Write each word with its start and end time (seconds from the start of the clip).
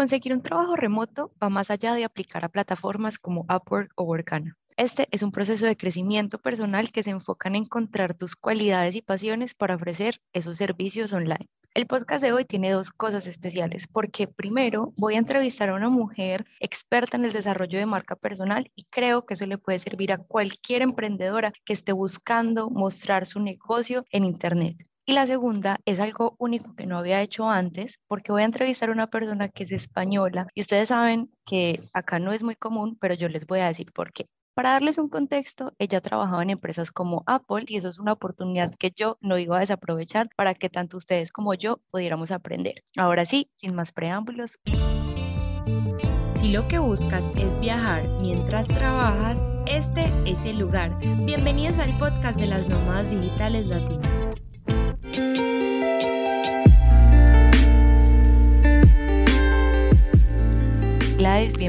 Conseguir 0.00 0.32
un 0.32 0.40
trabajo 0.40 0.76
remoto 0.76 1.30
va 1.42 1.50
más 1.50 1.70
allá 1.70 1.92
de 1.92 2.06
aplicar 2.06 2.42
a 2.42 2.48
plataformas 2.48 3.18
como 3.18 3.42
Upwork 3.54 3.92
o 3.96 4.04
Workana. 4.04 4.56
Este 4.78 5.06
es 5.10 5.22
un 5.22 5.30
proceso 5.30 5.66
de 5.66 5.76
crecimiento 5.76 6.38
personal 6.38 6.90
que 6.90 7.02
se 7.02 7.10
enfoca 7.10 7.50
en 7.50 7.56
encontrar 7.56 8.14
tus 8.14 8.34
cualidades 8.34 8.96
y 8.96 9.02
pasiones 9.02 9.52
para 9.52 9.74
ofrecer 9.74 10.22
esos 10.32 10.56
servicios 10.56 11.12
online. 11.12 11.50
El 11.74 11.86
podcast 11.86 12.22
de 12.22 12.32
hoy 12.32 12.46
tiene 12.46 12.70
dos 12.70 12.92
cosas 12.92 13.26
especiales, 13.26 13.88
porque 13.88 14.26
primero 14.26 14.94
voy 14.96 15.16
a 15.16 15.18
entrevistar 15.18 15.68
a 15.68 15.74
una 15.74 15.90
mujer 15.90 16.46
experta 16.60 17.18
en 17.18 17.26
el 17.26 17.32
desarrollo 17.32 17.78
de 17.78 17.84
marca 17.84 18.16
personal 18.16 18.72
y 18.74 18.84
creo 18.84 19.26
que 19.26 19.34
eso 19.34 19.44
le 19.44 19.58
puede 19.58 19.80
servir 19.80 20.12
a 20.12 20.18
cualquier 20.18 20.80
emprendedora 20.80 21.52
que 21.66 21.74
esté 21.74 21.92
buscando 21.92 22.70
mostrar 22.70 23.26
su 23.26 23.38
negocio 23.38 24.06
en 24.10 24.24
Internet. 24.24 24.89
Y 25.10 25.12
la 25.12 25.26
segunda 25.26 25.80
es 25.86 25.98
algo 25.98 26.36
único 26.38 26.76
que 26.76 26.86
no 26.86 26.96
había 26.96 27.20
hecho 27.20 27.50
antes, 27.50 27.98
porque 28.06 28.30
voy 28.30 28.42
a 28.42 28.44
entrevistar 28.44 28.90
a 28.90 28.92
una 28.92 29.08
persona 29.08 29.48
que 29.48 29.64
es 29.64 29.72
española 29.72 30.46
y 30.54 30.60
ustedes 30.60 30.90
saben 30.90 31.32
que 31.44 31.82
acá 31.92 32.20
no 32.20 32.30
es 32.30 32.44
muy 32.44 32.54
común, 32.54 32.96
pero 33.00 33.14
yo 33.14 33.28
les 33.28 33.44
voy 33.44 33.58
a 33.58 33.66
decir 33.66 33.90
por 33.92 34.12
qué. 34.12 34.26
Para 34.54 34.70
darles 34.70 34.98
un 34.98 35.08
contexto, 35.08 35.72
ella 35.80 36.00
trabajaba 36.00 36.44
en 36.44 36.50
empresas 36.50 36.92
como 36.92 37.24
Apple 37.26 37.64
y 37.66 37.78
eso 37.78 37.88
es 37.88 37.98
una 37.98 38.12
oportunidad 38.12 38.72
que 38.78 38.92
yo 38.94 39.18
no 39.20 39.36
iba 39.36 39.56
a 39.56 39.60
desaprovechar 39.60 40.28
para 40.36 40.54
que 40.54 40.68
tanto 40.68 40.96
ustedes 40.96 41.32
como 41.32 41.54
yo 41.54 41.80
pudiéramos 41.90 42.30
aprender. 42.30 42.84
Ahora 42.96 43.24
sí, 43.24 43.50
sin 43.56 43.74
más 43.74 43.90
preámbulos. 43.90 44.60
Si 46.28 46.52
lo 46.52 46.68
que 46.68 46.78
buscas 46.78 47.32
es 47.34 47.58
viajar 47.58 48.06
mientras 48.20 48.68
trabajas, 48.68 49.48
este 49.66 50.12
es 50.24 50.44
el 50.44 50.60
lugar. 50.60 50.96
Bienvenidos 51.24 51.80
al 51.80 51.98
podcast 51.98 52.38
de 52.38 52.46
las 52.46 52.68
nómadas 52.68 53.10
digitales 53.10 53.66
latinas. 53.66 54.19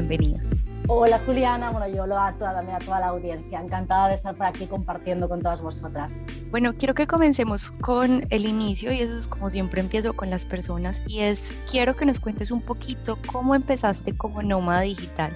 Bienvenida. 0.02 0.42
Hola 0.88 1.20
Juliana, 1.24 1.70
bueno 1.70 1.86
yo 1.86 2.06
lo 2.06 2.18
a 2.18 2.32
toda, 2.32 2.58
a 2.58 2.78
toda 2.80 3.00
la 3.00 3.06
audiencia, 3.08 3.60
encantada 3.60 4.08
de 4.08 4.14
estar 4.14 4.34
por 4.34 4.46
aquí 4.46 4.66
compartiendo 4.66 5.28
con 5.28 5.40
todas 5.40 5.62
vosotras. 5.62 6.26
Bueno, 6.50 6.74
quiero 6.74 6.94
que 6.94 7.06
comencemos 7.06 7.70
con 7.80 8.26
el 8.30 8.46
inicio 8.46 8.92
y 8.92 9.00
eso 9.00 9.16
es 9.16 9.28
como 9.28 9.48
siempre 9.48 9.80
empiezo 9.80 10.12
con 10.14 10.28
las 10.28 10.44
personas 10.44 11.02
y 11.06 11.20
es 11.20 11.54
quiero 11.70 11.94
que 11.94 12.04
nos 12.04 12.18
cuentes 12.18 12.50
un 12.50 12.60
poquito 12.60 13.16
cómo 13.30 13.54
empezaste 13.54 14.16
como 14.16 14.42
nómada 14.42 14.82
digital. 14.82 15.32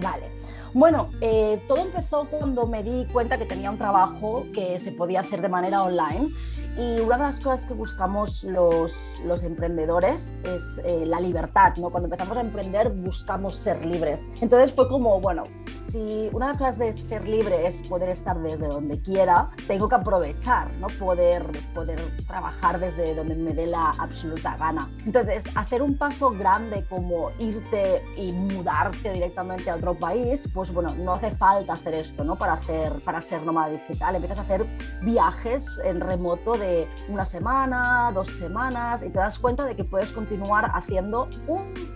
Vale. 0.00 0.26
Bueno, 0.74 1.10
eh, 1.20 1.62
todo 1.68 1.78
empezó 1.78 2.26
cuando 2.30 2.66
me 2.66 2.82
di 2.82 3.04
cuenta 3.12 3.36
que 3.36 3.44
tenía 3.44 3.70
un 3.70 3.76
trabajo 3.76 4.46
que 4.54 4.80
se 4.80 4.90
podía 4.90 5.20
hacer 5.20 5.42
de 5.42 5.50
manera 5.50 5.82
online 5.82 6.30
y 6.78 7.00
una 7.00 7.18
de 7.18 7.24
las 7.24 7.40
cosas 7.40 7.66
que 7.66 7.74
buscamos 7.74 8.44
los, 8.44 9.20
los 9.26 9.42
emprendedores 9.42 10.34
es 10.44 10.80
eh, 10.86 11.04
la 11.04 11.20
libertad, 11.20 11.74
¿no? 11.76 11.90
Cuando 11.90 12.06
empezamos 12.06 12.38
a 12.38 12.40
emprender 12.40 12.88
buscamos 12.88 13.54
ser 13.56 13.84
libres. 13.84 14.26
Entonces 14.40 14.72
fue 14.72 14.88
como, 14.88 15.20
bueno, 15.20 15.44
si 15.88 16.30
una 16.32 16.46
de 16.46 16.52
las 16.52 16.58
cosas 16.58 16.78
de 16.78 16.94
ser 16.94 17.28
libre 17.28 17.66
es 17.66 17.86
poder 17.86 18.08
estar 18.08 18.40
desde 18.40 18.66
donde 18.66 19.02
quiera, 19.02 19.50
tengo 19.66 19.88
que 19.88 19.96
aprovechar, 19.96 20.72
¿no? 20.74 20.86
Poder, 20.98 21.44
poder 21.74 22.16
trabajar 22.26 22.80
desde 22.80 23.14
donde 23.14 23.34
me 23.34 23.52
dé 23.52 23.66
la 23.66 23.90
absoluta 23.98 24.56
gana. 24.56 24.90
Entonces, 25.04 25.44
hacer 25.54 25.82
un 25.82 25.98
paso 25.98 26.30
grande 26.30 26.86
como 26.88 27.30
irte 27.38 28.02
y 28.16 28.32
mudarte 28.32 29.12
directamente 29.12 29.68
a 29.68 29.76
otro 29.76 29.94
país, 29.94 30.48
pues 30.54 30.61
bueno, 30.70 30.94
no 30.94 31.14
hace 31.14 31.30
falta 31.30 31.72
hacer 31.72 31.94
esto, 31.94 32.24
¿no? 32.24 32.36
Para, 32.36 32.52
hacer, 32.52 32.92
para 33.04 33.22
ser 33.22 33.42
nómada 33.42 33.70
digital. 33.70 34.14
Empiezas 34.14 34.38
a 34.38 34.42
hacer 34.42 34.66
viajes 35.02 35.80
en 35.84 36.00
remoto 36.00 36.56
de 36.56 36.88
una 37.08 37.24
semana, 37.24 38.12
dos 38.12 38.28
semanas 38.28 39.02
y 39.02 39.10
te 39.10 39.18
das 39.18 39.38
cuenta 39.38 39.64
de 39.64 39.74
que 39.74 39.84
puedes 39.84 40.12
continuar 40.12 40.70
haciendo 40.74 41.28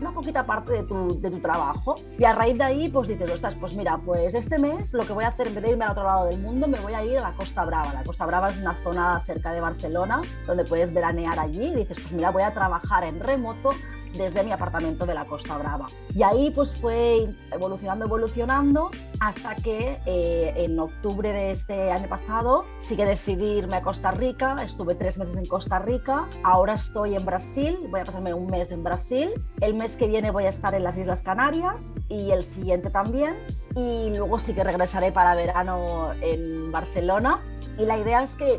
una 0.00 0.12
poquita 0.12 0.46
parte 0.46 0.72
de 0.72 0.82
tu, 0.84 1.20
de 1.20 1.30
tu 1.30 1.40
trabajo. 1.40 1.94
Y 2.18 2.24
a 2.24 2.32
raíz 2.32 2.58
de 2.58 2.64
ahí, 2.64 2.88
pues 2.88 3.08
dices, 3.08 3.30
ostras, 3.30 3.54
pues 3.54 3.74
mira, 3.74 3.98
pues 3.98 4.34
este 4.34 4.58
mes 4.58 4.94
lo 4.94 5.06
que 5.06 5.12
voy 5.12 5.24
a 5.24 5.28
hacer, 5.28 5.48
en 5.48 5.54
vez 5.54 5.64
de 5.64 5.70
irme 5.70 5.84
al 5.84 5.92
otro 5.92 6.04
lado 6.04 6.26
del 6.26 6.40
mundo, 6.40 6.66
me 6.66 6.80
voy 6.80 6.94
a 6.94 7.04
ir 7.04 7.18
a 7.18 7.22
la 7.22 7.34
Costa 7.34 7.64
Brava. 7.64 7.92
La 7.92 8.04
Costa 8.04 8.26
Brava 8.26 8.50
es 8.50 8.58
una 8.58 8.74
zona 8.74 9.20
cerca 9.20 9.52
de 9.52 9.60
Barcelona 9.60 10.22
donde 10.46 10.64
puedes 10.64 10.92
veranear 10.92 11.38
allí. 11.38 11.66
Y 11.66 11.74
dices, 11.74 11.98
pues 12.00 12.12
mira, 12.12 12.30
voy 12.30 12.42
a 12.42 12.52
trabajar 12.52 13.04
en 13.04 13.20
remoto 13.20 13.72
desde 14.16 14.42
mi 14.42 14.52
apartamento 14.52 15.06
de 15.06 15.14
la 15.14 15.24
Costa 15.24 15.56
Brava. 15.58 15.86
Y 16.14 16.22
ahí 16.22 16.50
pues 16.50 16.78
fue 16.78 17.34
evolucionando, 17.52 18.04
evolucionando, 18.04 18.90
hasta 19.20 19.54
que 19.56 20.00
eh, 20.06 20.54
en 20.56 20.78
octubre 20.78 21.32
de 21.32 21.50
este 21.50 21.90
año 21.92 22.08
pasado 22.08 22.64
sí 22.78 22.96
que 22.96 23.04
decidí 23.04 23.58
irme 23.58 23.76
a 23.76 23.82
Costa 23.82 24.10
Rica, 24.10 24.56
estuve 24.62 24.94
tres 24.94 25.18
meses 25.18 25.36
en 25.36 25.46
Costa 25.46 25.78
Rica, 25.78 26.28
ahora 26.42 26.74
estoy 26.74 27.14
en 27.14 27.24
Brasil, 27.24 27.78
voy 27.90 28.00
a 28.00 28.04
pasarme 28.04 28.34
un 28.34 28.46
mes 28.46 28.72
en 28.72 28.82
Brasil, 28.82 29.30
el 29.60 29.74
mes 29.74 29.96
que 29.96 30.06
viene 30.06 30.30
voy 30.30 30.44
a 30.44 30.50
estar 30.50 30.74
en 30.74 30.84
las 30.84 30.96
Islas 30.96 31.22
Canarias 31.22 31.94
y 32.08 32.30
el 32.30 32.42
siguiente 32.42 32.90
también, 32.90 33.36
y 33.74 34.10
luego 34.16 34.38
sí 34.38 34.54
que 34.54 34.64
regresaré 34.64 35.12
para 35.12 35.34
verano 35.34 36.12
en 36.20 36.72
Barcelona. 36.72 37.42
Y 37.78 37.84
la 37.84 37.98
idea 37.98 38.22
es 38.22 38.34
que 38.36 38.58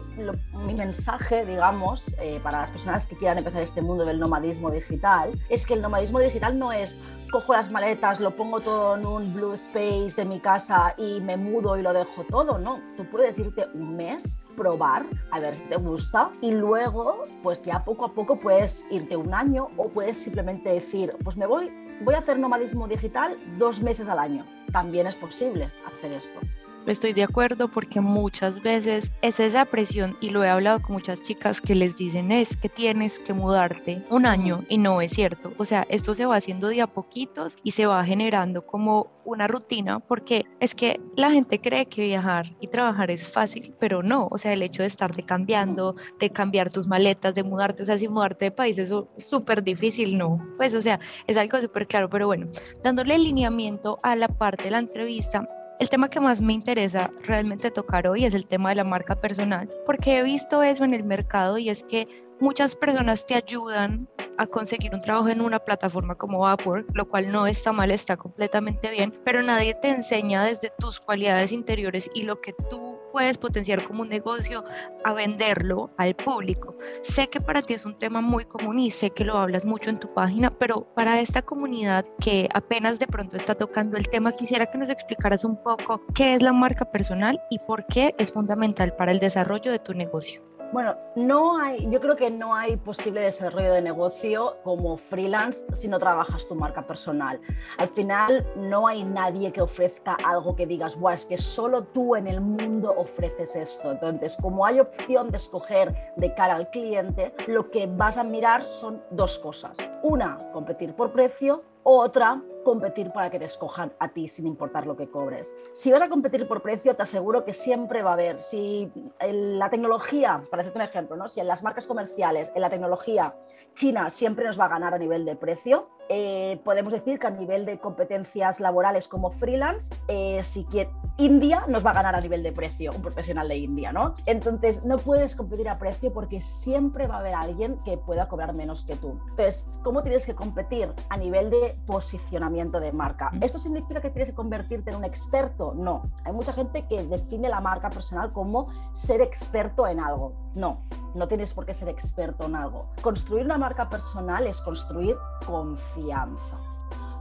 mi 0.65 0.75
mensaje, 0.75 1.43
digamos, 1.43 2.15
eh, 2.19 2.39
para 2.43 2.59
las 2.61 2.71
personas 2.71 3.07
que 3.07 3.17
quieran 3.17 3.39
empezar 3.39 3.63
este 3.63 3.81
mundo 3.81 4.05
del 4.05 4.19
nomadismo 4.19 4.69
digital, 4.69 5.31
es 5.49 5.65
que 5.65 5.73
el 5.73 5.81
nomadismo 5.81 6.19
digital 6.19 6.59
no 6.59 6.71
es 6.71 6.95
cojo 7.31 7.53
las 7.53 7.71
maletas, 7.71 8.19
lo 8.19 8.35
pongo 8.35 8.61
todo 8.61 8.95
en 8.95 9.05
un 9.05 9.33
blue 9.33 9.53
space 9.53 10.13
de 10.15 10.25
mi 10.25 10.39
casa 10.39 10.93
y 10.97 11.19
me 11.19 11.35
mudo 11.35 11.77
y 11.77 11.81
lo 11.81 11.93
dejo 11.93 12.23
todo, 12.25 12.59
no. 12.59 12.79
Tú 12.95 13.05
puedes 13.09 13.39
irte 13.39 13.65
un 13.73 13.95
mes, 13.97 14.39
probar, 14.55 15.05
a 15.31 15.39
ver 15.39 15.55
si 15.55 15.63
te 15.63 15.77
gusta 15.77 16.31
y 16.41 16.51
luego, 16.51 17.25
pues 17.41 17.61
ya 17.63 17.83
poco 17.83 18.05
a 18.05 18.13
poco 18.13 18.37
puedes 18.37 18.85
irte 18.91 19.15
un 19.15 19.33
año 19.33 19.69
o 19.77 19.89
puedes 19.89 20.17
simplemente 20.17 20.69
decir, 20.69 21.15
pues 21.23 21.37
me 21.37 21.47
voy, 21.47 21.71
voy 22.03 22.13
a 22.13 22.19
hacer 22.19 22.37
nomadismo 22.37 22.87
digital 22.87 23.35
dos 23.57 23.81
meses 23.81 24.09
al 24.09 24.19
año. 24.19 24.45
También 24.71 25.07
es 25.07 25.15
posible 25.15 25.71
hacer 25.91 26.11
esto. 26.11 26.39
Estoy 26.87 27.11
de 27.11 27.23
acuerdo 27.23 27.67
porque 27.67 27.99
muchas 27.99 28.61
veces 28.63 29.11
es 29.21 29.41
esa 29.41 29.65
presión 29.65 30.15
y 30.21 30.29
lo 30.29 30.45
he 30.45 30.49
hablado 30.49 30.81
con 30.81 30.93
muchas 30.93 31.21
chicas 31.21 31.59
que 31.59 31.75
les 31.75 31.97
dicen 31.97 32.31
es 32.31 32.55
que 32.55 32.69
tienes 32.69 33.19
que 33.19 33.33
mudarte 33.33 34.01
un 34.09 34.25
año 34.25 34.63
y 34.69 34.77
no 34.77 35.01
es 35.01 35.11
cierto. 35.11 35.51
O 35.57 35.65
sea, 35.65 35.85
esto 35.89 36.13
se 36.13 36.25
va 36.25 36.37
haciendo 36.37 36.69
de 36.69 36.81
a 36.81 36.87
poquitos 36.87 37.57
y 37.61 37.71
se 37.71 37.85
va 37.85 38.05
generando 38.05 38.65
como 38.65 39.11
una 39.25 39.47
rutina 39.49 39.99
porque 39.99 40.45
es 40.61 40.73
que 40.73 41.01
la 41.17 41.29
gente 41.29 41.59
cree 41.59 41.87
que 41.87 42.03
viajar 42.03 42.55
y 42.61 42.67
trabajar 42.67 43.11
es 43.11 43.27
fácil, 43.27 43.75
pero 43.79 44.01
no. 44.01 44.29
O 44.31 44.37
sea, 44.37 44.53
el 44.53 44.61
hecho 44.61 44.81
de 44.81 44.87
estarte 44.87 45.23
cambiando, 45.23 45.97
de 46.21 46.29
cambiar 46.29 46.71
tus 46.71 46.87
maletas, 46.87 47.35
de 47.35 47.43
mudarte, 47.43 47.83
o 47.83 47.85
sea, 47.85 47.97
si 47.97 48.07
mudarte 48.07 48.45
de 48.45 48.51
país 48.51 48.77
es 48.77 48.93
súper 49.17 49.61
difícil, 49.61 50.17
no. 50.17 50.39
Pues, 50.55 50.73
o 50.73 50.81
sea, 50.81 51.01
es 51.27 51.35
algo 51.35 51.59
súper 51.59 51.85
claro, 51.85 52.09
pero 52.09 52.27
bueno, 52.27 52.47
dándole 52.81 53.17
lineamiento 53.19 53.97
a 54.03 54.15
la 54.15 54.29
parte 54.29 54.63
de 54.63 54.71
la 54.71 54.79
entrevista, 54.79 55.47
el 55.79 55.89
tema 55.89 56.09
que 56.09 56.19
más 56.19 56.41
me 56.41 56.53
interesa 56.53 57.11
realmente 57.23 57.71
tocar 57.71 58.07
hoy 58.07 58.25
es 58.25 58.33
el 58.33 58.47
tema 58.47 58.69
de 58.69 58.75
la 58.75 58.83
marca 58.83 59.15
personal, 59.15 59.69
porque 59.85 60.19
he 60.19 60.23
visto 60.23 60.63
eso 60.63 60.83
en 60.83 60.93
el 60.93 61.03
mercado 61.03 61.57
y 61.57 61.69
es 61.69 61.83
que 61.83 62.07
muchas 62.39 62.75
personas 62.75 63.25
te 63.25 63.35
ayudan 63.35 64.07
a 64.37 64.45
conseguir 64.45 64.93
un 64.93 65.01
trabajo 65.01 65.29
en 65.29 65.41
una 65.41 65.59
plataforma 65.59 66.15
como 66.15 66.51
Upwork, 66.51 66.87
lo 66.93 67.07
cual 67.07 67.31
no 67.31 67.47
está 67.47 67.73
mal, 67.73 67.91
está 67.91 68.17
completamente 68.17 68.89
bien, 68.91 69.11
pero 69.23 69.41
nadie 69.41 69.73
te 69.73 69.89
enseña 69.89 70.43
desde 70.43 70.71
tus 70.77 70.99
cualidades 70.99 71.51
interiores 71.51 72.09
y 72.13 72.23
lo 72.23 72.39
que 72.39 72.53
tú 72.69 72.97
puedes 73.11 73.37
potenciar 73.37 73.83
como 73.87 74.03
un 74.03 74.09
negocio 74.09 74.63
a 75.03 75.13
venderlo 75.13 75.89
al 75.97 76.15
público. 76.15 76.75
Sé 77.01 77.27
que 77.27 77.41
para 77.41 77.61
ti 77.61 77.73
es 77.73 77.85
un 77.85 77.97
tema 77.97 78.21
muy 78.21 78.45
común 78.45 78.79
y 78.79 78.91
sé 78.91 79.09
que 79.09 79.23
lo 79.23 79.37
hablas 79.37 79.65
mucho 79.65 79.89
en 79.89 79.99
tu 79.99 80.13
página, 80.13 80.51
pero 80.51 80.85
para 80.93 81.19
esta 81.19 81.41
comunidad 81.41 82.05
que 82.19 82.47
apenas 82.53 82.99
de 82.99 83.07
pronto 83.07 83.37
está 83.37 83.55
tocando 83.55 83.97
el 83.97 84.07
tema, 84.07 84.31
quisiera 84.33 84.67
que 84.67 84.77
nos 84.77 84.89
explicaras 84.89 85.43
un 85.43 85.61
poco 85.63 86.01
qué 86.13 86.35
es 86.35 86.41
la 86.41 86.53
marca 86.53 86.85
personal 86.85 87.41
y 87.49 87.59
por 87.59 87.85
qué 87.87 88.13
es 88.17 88.31
fundamental 88.31 88.95
para 88.95 89.11
el 89.11 89.19
desarrollo 89.19 89.71
de 89.71 89.79
tu 89.79 89.93
negocio. 89.93 90.56
Bueno, 90.73 90.97
no 91.15 91.57
hay, 91.57 91.89
yo 91.89 92.01
creo 92.01 92.17
que 92.17 92.29
no 92.29 92.53
hay 92.53 92.75
posible 92.75 93.21
desarrollo 93.21 93.71
de 93.71 93.81
negocio 93.81 94.57
como 94.63 94.97
freelance 94.97 95.65
si 95.73 95.87
no 95.87 95.97
trabajas 95.97 96.45
tu 96.45 96.55
marca 96.55 96.85
personal. 96.85 97.39
Al 97.77 97.87
final 97.87 98.45
no 98.57 98.85
hay 98.85 99.05
nadie 99.05 99.53
que 99.53 99.61
ofrezca 99.61 100.17
algo 100.25 100.57
que 100.57 100.67
digas, 100.67 100.99
Buah, 100.99 101.13
es 101.13 101.25
que 101.25 101.37
solo 101.37 101.83
tú 101.83 102.17
en 102.17 102.27
el 102.27 102.41
mundo 102.41 102.93
ofreces 102.97 103.55
esto. 103.55 103.91
Entonces, 103.91 104.37
como 104.41 104.65
hay 104.65 104.81
opción 104.81 105.31
de 105.31 105.37
escoger 105.37 106.13
de 106.17 106.33
cara 106.33 106.55
al 106.55 106.69
cliente, 106.69 107.33
lo 107.47 107.71
que 107.71 107.87
vas 107.87 108.17
a 108.17 108.23
mirar 108.23 108.67
son 108.67 109.01
dos 109.09 109.39
cosas. 109.39 109.77
Una, 110.03 110.37
competir 110.51 110.93
por 110.93 111.13
precio 111.13 111.63
Otra, 111.89 112.41
competir 112.67 113.13
para 113.13 113.29
que 113.29 113.39
te 113.39 113.45
escojan 113.45 113.93
a 113.97 114.09
ti 114.09 114.27
sin 114.27 114.45
importar 114.45 114.85
lo 114.85 114.97
que 114.97 115.09
cobres. 115.09 115.55
Si 115.73 115.89
vas 115.89 116.01
a 116.01 116.09
competir 116.09 116.45
por 116.49 116.61
precio, 116.61 116.97
te 116.97 117.03
aseguro 117.03 117.45
que 117.45 117.53
siempre 117.53 118.03
va 118.03 118.09
a 118.09 118.13
haber. 118.13 118.43
Si 118.43 118.91
en 119.21 119.57
la 119.57 119.69
tecnología, 119.69 120.43
para 120.51 120.63
hacerte 120.63 120.79
un 120.79 120.83
ejemplo, 120.83 121.15
¿no? 121.15 121.29
si 121.29 121.39
en 121.39 121.47
las 121.47 121.63
marcas 121.63 121.87
comerciales, 121.87 122.51
en 122.55 122.61
la 122.61 122.69
tecnología, 122.69 123.35
China 123.73 124.09
siempre 124.09 124.43
nos 124.43 124.59
va 124.59 124.65
a 124.65 124.67
ganar 124.67 124.93
a 124.93 124.97
nivel 124.97 125.23
de 125.23 125.37
precio, 125.37 125.87
eh, 126.09 126.59
podemos 126.63 126.91
decir 126.91 127.19
que 127.19 127.27
a 127.27 127.29
nivel 127.29 127.65
de 127.65 127.79
competencias 127.79 128.59
laborales 128.59 129.07
como 129.07 129.29
freelance, 129.29 129.95
eh, 130.07 130.41
si 130.43 130.65
quiere, 130.65 130.89
India 131.17 131.65
nos 131.67 131.85
va 131.85 131.91
a 131.91 131.93
ganar 131.93 132.15
a 132.15 132.21
nivel 132.21 132.43
de 132.43 132.51
precio, 132.51 132.91
un 132.91 133.01
profesional 133.01 133.47
de 133.47 133.57
India, 133.57 133.91
¿no? 133.91 134.13
Entonces, 134.25 134.83
no 134.85 134.99
puedes 134.99 135.35
competir 135.35 135.67
a 135.67 135.77
precio 135.77 136.13
porque 136.13 136.41
siempre 136.41 137.07
va 137.07 137.15
a 137.15 137.19
haber 137.19 137.35
alguien 137.35 137.79
que 137.83 137.97
pueda 137.97 138.27
cobrar 138.27 138.53
menos 138.53 138.85
que 138.85 138.95
tú. 138.95 139.19
Entonces, 139.29 139.67
¿cómo 139.83 140.03
tienes 140.03 140.25
que 140.25 140.35
competir? 140.35 140.93
A 141.09 141.17
nivel 141.17 141.49
de 141.49 141.77
posicionamiento 141.85 142.56
de 142.57 142.91
marca. 142.91 143.31
¿Esto 143.39 143.59
significa 143.59 144.01
que 144.01 144.09
tienes 144.09 144.29
que 144.29 144.35
convertirte 144.35 144.89
en 144.89 144.95
un 144.95 145.05
experto? 145.05 145.75
No. 145.75 146.09
Hay 146.25 146.33
mucha 146.33 146.53
gente 146.53 146.87
que 146.87 147.05
define 147.05 147.49
la 147.49 147.61
marca 147.61 147.91
personal 147.91 148.33
como 148.33 148.67
ser 148.93 149.21
experto 149.21 149.85
en 149.87 149.99
algo. 149.99 150.33
No, 150.55 150.81
no 151.13 151.27
tienes 151.27 151.53
por 151.53 151.67
qué 151.67 151.75
ser 151.75 151.89
experto 151.89 152.45
en 152.45 152.55
algo. 152.55 152.87
Construir 153.03 153.45
una 153.45 153.59
marca 153.59 153.89
personal 153.89 154.47
es 154.47 154.59
construir 154.61 155.15
confianza. 155.45 156.57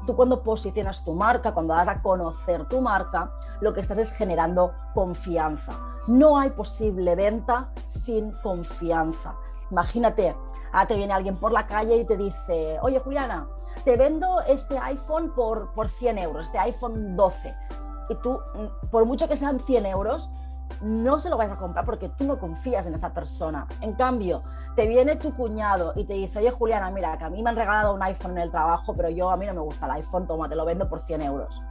Tú 0.07 0.17
cuando 0.17 0.43
posicionas 0.43 1.05
tu 1.05 1.13
marca, 1.13 1.53
cuando 1.53 1.75
das 1.75 1.89
a 1.89 2.01
conocer 2.01 2.67
tu 2.67 2.81
marca, 2.81 3.33
lo 3.61 3.75
que 3.75 3.81
estás 3.81 3.99
es 3.99 4.13
generando 4.13 4.73
confianza. 4.95 5.79
No 6.09 6.39
hay 6.39 6.51
posible 6.51 7.15
venta 7.15 7.73
sin 7.89 8.33
confianza. 8.41 9.35
Imagínate, 9.71 10.35
te 10.85 10.95
viene 10.95 11.13
alguien 11.13 11.37
por 11.37 11.53
la 11.53 11.67
calle 11.67 11.97
y 11.97 12.05
te 12.05 12.17
dice, 12.17 12.79
oye 12.83 13.01
Juliana, 13.01 13.49
te 13.87 13.97
vendo 13.97 14.41
este 14.49 14.77
iPhone 14.79 15.33
por, 15.33 15.73
por 15.73 15.89
100 15.89 16.19
euros, 16.19 16.47
este 16.47 16.59
iPhone 16.59 17.15
12. 17.15 17.55
Y 18.09 18.15
tú, 18.17 18.33
mm, 18.33 18.89
por 18.91 19.07
mucho 19.07 19.29
que 19.29 19.37
sean 19.37 19.61
100 19.61 19.87
euros, 19.87 20.29
no 20.83 21.21
se 21.21 21.31
lo 21.31 21.37
vas 21.37 21.53
a 21.53 21.57
comprar 21.57 21.85
porque 21.85 22.09
tú 22.09 22.25
no 22.25 22.41
confías 22.41 22.89
en 22.89 22.95
esa 22.95 23.15
persona. 23.15 23.69
En 23.81 23.93
cambio, 23.93 24.43
te 24.75 24.89
viene 24.89 25.15
tu 25.15 25.33
cuñado 25.33 25.93
y 25.95 26.05
te 26.05 26.15
dice, 26.15 26.41
oye 26.41 26.51
Juliana, 26.51 26.91
mira, 26.91 27.17
que 27.17 27.27
a 27.27 27.31
mí 27.31 27.41
me 27.45 27.51
han 27.51 27.55
regalado 27.55 27.95
un 27.95 28.03
iPhone 28.03 28.33
en 28.33 28.39
el 28.39 28.51
trabajo, 28.51 28.93
pero 28.97 29.09
yo 29.09 29.31
a 29.31 29.37
mí 29.37 29.47
no 29.47 29.55
me 29.55 29.61
gusta 29.61 29.87
el 29.87 29.93
iPhone, 29.93 30.27
toma, 30.27 30.49
te 30.49 30.57
lo 30.57 30.65
vendo 30.65 30.89
por 30.89 30.99
100 30.99 31.23
euros. 31.23 31.63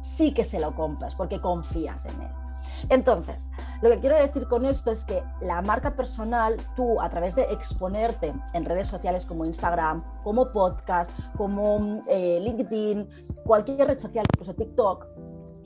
Sí 0.00 0.32
que 0.32 0.44
se 0.44 0.60
lo 0.60 0.76
compras 0.76 1.16
porque 1.16 1.40
confías 1.40 2.06
en 2.06 2.22
él. 2.22 2.43
Entonces, 2.88 3.50
lo 3.82 3.90
que 3.90 4.00
quiero 4.00 4.16
decir 4.16 4.46
con 4.46 4.64
esto 4.64 4.90
es 4.90 5.04
que 5.04 5.22
la 5.40 5.60
marca 5.62 5.94
personal, 5.94 6.56
tú 6.74 7.00
a 7.00 7.10
través 7.10 7.34
de 7.34 7.42
exponerte 7.44 8.32
en 8.52 8.64
redes 8.64 8.88
sociales 8.88 9.26
como 9.26 9.44
Instagram, 9.44 10.02
como 10.22 10.52
podcast, 10.52 11.10
como 11.36 12.02
eh, 12.08 12.40
LinkedIn, 12.40 13.08
cualquier 13.44 13.88
red 13.88 13.98
social, 13.98 14.26
incluso 14.32 14.54
TikTok, 14.54 15.06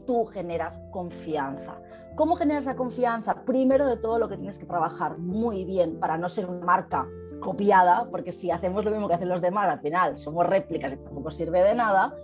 tú 0.07 0.25
generas 0.27 0.81
confianza. 0.91 1.81
¿Cómo 2.17 2.35
generas 2.35 2.65
la 2.65 2.75
confianza? 2.75 3.45
Primero 3.45 3.87
de 3.87 3.97
todo 3.97 4.19
lo 4.19 4.29
que 4.29 4.37
tienes 4.37 4.59
que 4.59 4.67
trabajar 4.67 5.19
muy 5.19 5.65
bien 5.65 6.01
para 6.01 6.19
no 6.19 6.29
ser 6.29 6.47
una 6.47 6.65
marca 6.65 7.07
copiada, 7.41 8.09
porque 8.11 8.33
si 8.33 8.51
hacemos 8.51 8.85
lo 8.85 8.91
mismo 8.91 9.07
que 9.07 9.15
hacen 9.15 9.29
los 9.29 9.41
demás, 9.41 9.69
al 9.69 9.81
final 9.81 10.19
somos 10.19 10.47
réplicas 10.47 10.93
y 10.93 10.97
tampoco 10.97 11.31
sirve 11.31 11.63
de 11.63 11.75
nada, 11.75 12.15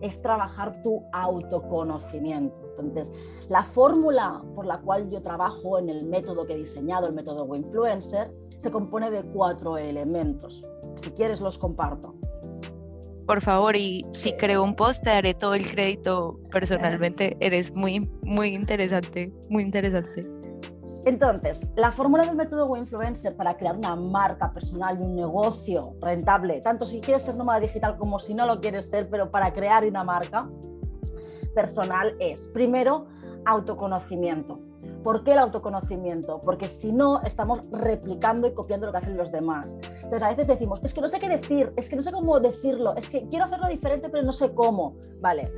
es 0.00 0.22
trabajar 0.22 0.82
tu 0.82 1.04
autoconocimiento. 1.12 2.56
Entonces, 2.78 3.12
la 3.48 3.62
fórmula 3.62 4.42
por 4.54 4.66
la 4.66 4.80
cual 4.80 5.10
yo 5.10 5.22
trabajo 5.22 5.78
en 5.78 5.88
el 5.88 6.04
método 6.04 6.46
que 6.46 6.54
he 6.54 6.58
diseñado, 6.58 7.06
el 7.06 7.14
método 7.14 7.54
Influencer, 7.54 8.32
se 8.56 8.70
compone 8.70 9.10
de 9.10 9.22
cuatro 9.22 9.76
elementos. 9.76 10.68
Si 10.94 11.10
quieres, 11.10 11.40
los 11.40 11.58
comparto 11.58 12.14
por 13.30 13.40
favor, 13.42 13.76
y 13.76 14.04
si 14.10 14.32
creo 14.32 14.64
un 14.64 14.74
post, 14.74 15.04
te 15.04 15.10
daré 15.10 15.34
todo 15.34 15.54
el 15.54 15.64
crédito 15.70 16.40
personalmente. 16.50 17.36
Eres 17.38 17.72
muy, 17.72 18.10
muy 18.22 18.48
interesante, 18.48 19.32
muy 19.48 19.62
interesante. 19.62 20.39
Entonces, 21.04 21.66
la 21.76 21.92
fórmula 21.92 22.24
del 22.24 22.36
método 22.36 22.76
Influencer 22.76 23.34
para 23.34 23.56
crear 23.56 23.76
una 23.76 23.96
marca 23.96 24.52
personal 24.52 24.98
y 25.00 25.04
un 25.04 25.16
negocio 25.16 25.94
rentable, 26.00 26.60
tanto 26.60 26.86
si 26.86 27.00
quieres 27.00 27.22
ser 27.22 27.36
nómada 27.36 27.60
digital 27.60 27.96
como 27.96 28.18
si 28.18 28.34
no 28.34 28.46
lo 28.46 28.60
quieres 28.60 28.90
ser, 28.90 29.08
pero 29.08 29.30
para 29.30 29.52
crear 29.52 29.84
una 29.86 30.02
marca 30.02 30.48
personal 31.54 32.14
es, 32.20 32.48
primero, 32.48 33.06
autoconocimiento. 33.46 34.60
¿Por 35.02 35.24
qué 35.24 35.32
el 35.32 35.38
autoconocimiento? 35.38 36.40
Porque 36.42 36.68
si 36.68 36.92
no, 36.92 37.22
estamos 37.22 37.70
replicando 37.70 38.46
y 38.46 38.52
copiando 38.52 38.86
lo 38.86 38.92
que 38.92 38.98
hacen 38.98 39.16
los 39.16 39.32
demás. 39.32 39.78
Entonces, 39.94 40.22
a 40.22 40.28
veces 40.28 40.46
decimos, 40.46 40.80
es 40.84 40.92
que 40.92 41.00
no 41.00 41.08
sé 41.08 41.18
qué 41.18 41.28
decir, 41.28 41.72
es 41.76 41.88
que 41.88 41.96
no 41.96 42.02
sé 42.02 42.12
cómo 42.12 42.38
decirlo, 42.38 42.94
es 42.96 43.08
que 43.08 43.26
quiero 43.28 43.46
hacerlo 43.46 43.68
diferente, 43.68 44.10
pero 44.10 44.22
no 44.24 44.32
sé 44.32 44.52
cómo. 44.52 44.96
Vale, 45.20 45.50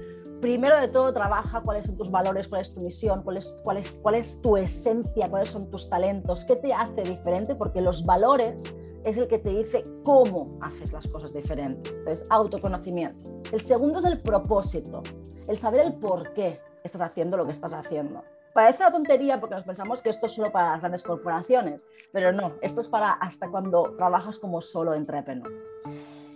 primero 0.43 0.79
de 0.79 0.89
todo, 0.89 1.15
trabaja 1.15 1.63
cuáles 1.63 1.87
son 1.87 1.97
tus 1.97 2.11
valores, 2.11 2.49
cuál 2.49 2.63
es 2.63 2.75
tu 2.75 2.81
misión, 2.81 3.23
cuál 3.23 3.37
es, 3.39 3.61
cuál 3.63 3.77
es, 3.77 4.01
cuál 4.03 4.17
es 4.17 4.43
tu 4.43 4.57
esencia, 4.57 5.31
cuáles 5.31 5.51
son 5.51 5.71
tus 5.71 5.89
talentos, 5.89 6.45
qué 6.45 6.57
te 6.57 6.75
hace 6.75 7.03
diferente, 7.03 7.55
porque 7.55 7.81
los 7.81 8.05
valores 8.05 8.65
es 9.05 9.17
el 9.17 9.29
que 9.29 9.39
te 9.39 9.51
dice 9.51 9.85
cómo 10.03 10.59
haces 10.61 10.93
las 10.93 11.07
cosas 11.07 11.33
diferentes. 11.33 11.97
Entonces, 11.97 12.27
autoconocimiento. 12.29 13.31
El 13.53 13.61
segundo 13.61 14.01
es 14.01 14.05
el 14.05 14.21
propósito, 14.21 15.05
el 15.47 15.57
saber 15.57 15.87
el 15.87 15.95
por 15.95 16.35
qué 16.35 16.61
estás 16.83 17.03
haciendo 17.03 17.37
lo 17.37 17.47
que 17.47 17.53
estás 17.53 17.73
haciendo. 17.73 18.25
Parece 18.53 18.83
una 18.83 18.91
tontería 18.91 19.41
porque 19.41 19.55
nos 19.55 19.65
pensamos 19.65 20.03
que 20.03 20.11
esto 20.11 20.27
es 20.27 20.33
solo 20.33 20.51
para 20.51 20.73
las 20.73 20.81
grandes 20.81 21.05
corporaciones, 21.05 21.87
pero 22.13 22.33
no, 22.33 22.55
esto 22.63 22.81
es 22.81 22.89
para 22.89 23.13
hasta 23.13 23.49
cuando 23.49 23.95
trabajas 23.97 24.41
como 24.41 24.61
solo 24.61 24.93
entrepreneur. 24.93 25.53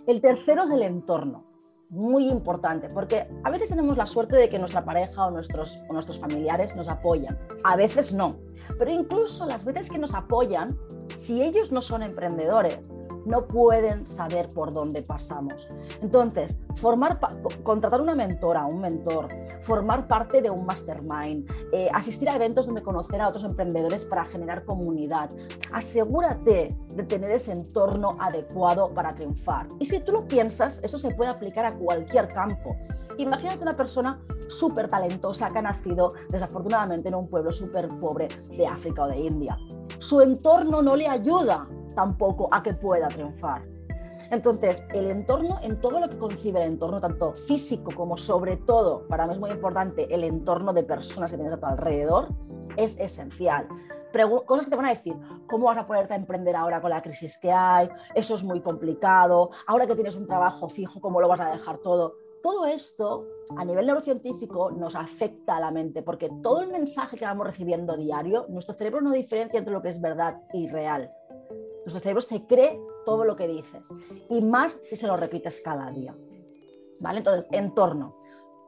El 0.07 0.21
tercero 0.21 0.63
es 0.63 0.71
el 0.71 0.81
entorno, 0.81 1.43
muy 1.89 2.27
importante, 2.27 2.87
porque 2.93 3.27
a 3.43 3.49
veces 3.49 3.69
tenemos 3.69 3.97
la 3.97 4.05
suerte 4.05 4.35
de 4.35 4.47
que 4.47 4.59
nuestra 4.59 4.83
pareja 4.83 5.25
o 5.25 5.31
nuestros, 5.31 5.77
o 5.89 5.93
nuestros 5.93 6.19
familiares 6.19 6.75
nos 6.75 6.87
apoyan, 6.87 7.37
a 7.63 7.75
veces 7.75 8.13
no, 8.13 8.37
pero 8.77 8.91
incluso 8.91 9.45
las 9.45 9.65
veces 9.65 9.89
que 9.89 9.97
nos 9.97 10.13
apoyan, 10.13 10.77
si 11.15 11.41
ellos 11.41 11.71
no 11.71 11.81
son 11.81 12.03
emprendedores, 12.03 12.91
no 13.27 13.47
pueden 13.47 14.07
saber 14.07 14.47
por 14.47 14.73
dónde 14.73 15.01
pasamos. 15.01 15.67
Entonces, 16.01 16.57
formar, 16.75 17.19
contratar 17.63 18.01
una 18.01 18.15
mentora, 18.15 18.65
un 18.65 18.81
mentor, 18.81 19.29
formar 19.61 20.07
parte 20.07 20.41
de 20.41 20.49
un 20.49 20.65
mastermind, 20.65 21.49
eh, 21.73 21.89
asistir 21.93 22.29
a 22.29 22.35
eventos 22.35 22.65
donde 22.65 22.81
conocer 22.81 23.21
a 23.21 23.27
otros 23.27 23.43
emprendedores 23.43 24.05
para 24.05 24.25
generar 24.25 24.63
comunidad. 24.65 25.29
Asegúrate 25.71 26.75
de 26.95 27.03
tener 27.03 27.31
ese 27.31 27.51
entorno 27.51 28.15
adecuado 28.19 28.93
para 28.93 29.13
triunfar. 29.13 29.67
Y 29.79 29.85
si 29.85 29.99
tú 29.99 30.13
lo 30.13 30.27
piensas, 30.27 30.83
eso 30.83 30.97
se 30.97 31.13
puede 31.13 31.29
aplicar 31.29 31.65
a 31.65 31.75
cualquier 31.75 32.27
campo. 32.27 32.75
Imagínate 33.17 33.63
una 33.63 33.75
persona 33.75 34.21
súper 34.47 34.87
talentosa 34.87 35.49
que 35.49 35.59
ha 35.59 35.61
nacido 35.61 36.13
desafortunadamente 36.29 37.09
en 37.09 37.15
un 37.15 37.27
pueblo 37.27 37.51
súper 37.51 37.87
pobre 37.99 38.27
de 38.55 38.67
África 38.67 39.03
o 39.03 39.07
de 39.07 39.17
India. 39.17 39.57
Su 39.97 40.21
entorno 40.21 40.81
no 40.81 40.95
le 40.95 41.07
ayuda 41.07 41.67
tampoco 41.97 42.47
a 42.51 42.61
que 42.61 42.75
pueda 42.75 43.07
triunfar. 43.07 43.63
Entonces, 44.29 44.85
el 44.93 45.09
entorno, 45.09 45.57
en 45.63 45.81
todo 45.81 45.99
lo 45.99 46.07
que 46.07 46.17
concibe 46.19 46.61
el 46.61 46.73
entorno, 46.73 47.01
tanto 47.01 47.33
físico 47.33 47.91
como 47.95 48.17
sobre 48.17 48.57
todo, 48.57 49.07
para 49.07 49.25
mí 49.25 49.33
es 49.33 49.39
muy 49.39 49.49
importante, 49.49 50.13
el 50.13 50.23
entorno 50.23 50.73
de 50.73 50.83
personas 50.83 51.31
que 51.31 51.37
tienes 51.37 51.55
a 51.55 51.59
tu 51.59 51.65
alrededor, 51.65 52.27
es 52.75 52.99
esencial. 52.99 53.67
cosas 54.45 54.65
que 54.65 54.69
te 54.69 54.75
van 54.75 54.85
a 54.85 54.89
decir, 54.89 55.15
¿cómo 55.47 55.65
vas 55.65 55.77
a 55.79 55.87
ponerte 55.87 56.13
a 56.13 56.17
emprender 56.17 56.55
ahora 56.55 56.81
con 56.81 56.91
la 56.91 57.01
crisis 57.01 57.39
que 57.39 57.51
hay? 57.51 57.89
Eso 58.13 58.35
es 58.35 58.43
muy 58.43 58.61
complicado. 58.61 59.49
Ahora 59.65 59.87
que 59.87 59.95
tienes 59.95 60.15
un 60.15 60.27
trabajo 60.27 60.69
fijo, 60.69 61.01
¿cómo 61.01 61.19
lo 61.19 61.27
vas 61.27 61.39
a 61.39 61.49
dejar 61.49 61.79
todo? 61.79 62.15
Todo 62.43 62.67
esto, 62.67 63.25
a 63.57 63.65
nivel 63.65 63.87
neurocientífico, 63.87 64.69
nos 64.69 64.95
afecta 64.95 65.57
a 65.57 65.59
la 65.59 65.71
mente, 65.71 66.03
porque 66.03 66.29
todo 66.43 66.61
el 66.61 66.71
mensaje 66.71 67.17
que 67.17 67.25
vamos 67.25 67.47
recibiendo 67.47 67.97
diario, 67.97 68.45
nuestro 68.49 68.75
cerebro 68.75 69.01
no 69.01 69.11
diferencia 69.11 69.57
entre 69.57 69.73
lo 69.73 69.81
que 69.81 69.89
es 69.89 69.99
verdad 69.99 70.43
y 70.53 70.67
real. 70.67 71.11
Nuestro 71.87 72.01
cerebro 72.01 72.21
se 72.21 72.45
cree 72.45 72.81
todo 73.05 73.23
lo 73.23 73.37
que 73.37 73.47
dices 73.47 73.93
y 74.29 74.41
más 74.41 74.81
si 74.83 74.97
se 74.97 75.07
lo 75.07 75.15
repites 75.15 75.61
cada 75.61 75.89
día. 75.89 76.13
¿Vale? 76.99 77.19
Entonces, 77.19 77.47
entorno. 77.53 78.17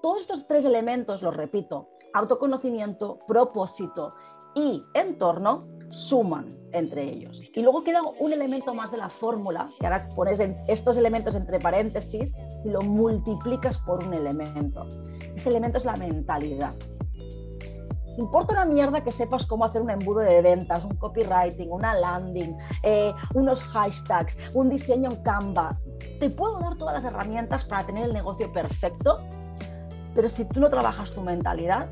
Todos 0.02 0.22
estos 0.22 0.48
tres 0.48 0.64
elementos, 0.64 1.22
los 1.22 1.36
repito, 1.36 1.90
autoconocimiento, 2.14 3.20
propósito 3.28 4.14
y 4.56 4.82
entorno, 4.94 5.66
suman 5.90 6.48
entre 6.72 7.10
ellos. 7.10 7.44
Y 7.54 7.62
luego 7.62 7.84
queda 7.84 8.04
un 8.04 8.32
elemento 8.32 8.74
más 8.74 8.90
de 8.92 8.98
la 9.00 9.10
fórmula, 9.10 9.70
que 9.82 9.86
ahora 9.86 10.08
pones 10.16 10.40
estos 10.70 10.96
elementos 10.96 11.36
entre 11.36 11.60
paréntesis 11.60 12.34
y 12.64 12.70
lo 12.70 12.82
multiplicas 12.84 13.80
por 13.80 14.02
un 14.02 14.14
elemento. 14.14 14.88
Ese 15.36 15.50
elemento 15.50 15.78
es 15.78 15.84
la 15.84 15.98
mentalidad. 15.98 16.74
Importa 18.20 18.52
una 18.52 18.66
mierda 18.66 19.02
que 19.02 19.14
sepas 19.14 19.46
cómo 19.46 19.64
hacer 19.64 19.82
un 19.82 19.90
embudo 19.90 20.20
de 20.20 20.42
ventas, 20.42 20.84
un 20.84 20.98
copywriting, 20.98 21.72
una 21.72 21.94
landing, 21.94 22.54
eh, 22.84 23.14
unos 23.34 23.64
hashtags, 23.64 24.38
un 24.54 24.70
diseño 24.70 25.10
en 25.10 25.24
Canva. 25.24 25.80
Te 26.20 26.30
puedo 26.30 26.60
dar 26.60 26.76
todas 26.76 26.96
las 26.96 27.06
herramientas 27.06 27.64
para 27.64 27.86
tener 27.86 28.04
el 28.04 28.14
negocio 28.14 28.52
perfecto, 28.52 29.20
pero 30.14 30.28
si 30.28 30.44
tú 30.44 30.60
no 30.60 30.70
trabajas 30.70 31.14
tu 31.14 31.22
mentalidad, 31.22 31.88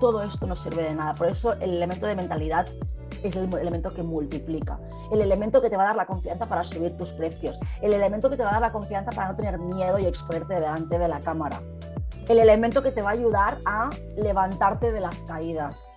todo 0.00 0.24
esto 0.24 0.44
no 0.48 0.56
sirve 0.56 0.82
de 0.82 0.94
nada. 0.96 1.14
Por 1.14 1.28
eso 1.28 1.52
el 1.52 1.74
elemento 1.74 2.08
de 2.08 2.16
mentalidad 2.16 2.66
es 3.22 3.36
el 3.36 3.54
elemento 3.54 3.94
que 3.94 4.02
multiplica, 4.02 4.80
el 5.12 5.20
elemento 5.20 5.62
que 5.62 5.70
te 5.70 5.76
va 5.76 5.84
a 5.84 5.86
dar 5.86 5.96
la 5.96 6.06
confianza 6.06 6.46
para 6.46 6.64
subir 6.64 6.96
tus 6.96 7.12
precios, 7.12 7.60
el 7.80 7.92
elemento 7.92 8.28
que 8.28 8.36
te 8.36 8.42
va 8.42 8.48
a 8.48 8.52
dar 8.54 8.62
la 8.62 8.72
confianza 8.72 9.12
para 9.12 9.28
no 9.28 9.36
tener 9.36 9.56
miedo 9.60 10.00
y 10.00 10.06
exponerte 10.06 10.54
delante 10.54 10.98
de 10.98 11.06
la 11.06 11.20
cámara, 11.20 11.60
el 12.30 12.38
elemento 12.38 12.80
que 12.80 12.92
te 12.92 13.02
va 13.02 13.10
a 13.10 13.14
ayudar 13.14 13.58
a 13.64 13.90
levantarte 14.16 14.92
de 14.92 15.00
las 15.00 15.24
caídas. 15.24 15.92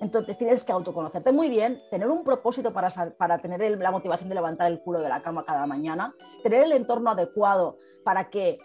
Entonces 0.00 0.38
tienes 0.38 0.62
que 0.62 0.70
autoconocerte 0.70 1.32
muy 1.32 1.50
bien, 1.50 1.82
tener 1.90 2.08
un 2.08 2.22
propósito 2.22 2.72
para, 2.72 2.90
para 3.16 3.38
tener 3.38 3.76
la 3.76 3.90
motivación 3.90 4.28
de 4.28 4.36
levantar 4.36 4.70
el 4.70 4.80
culo 4.80 5.00
de 5.00 5.08
la 5.08 5.20
cama 5.20 5.44
cada 5.44 5.66
mañana, 5.66 6.14
tener 6.44 6.62
el 6.62 6.70
entorno 6.70 7.10
adecuado 7.10 7.76
para 8.04 8.30
que 8.30 8.60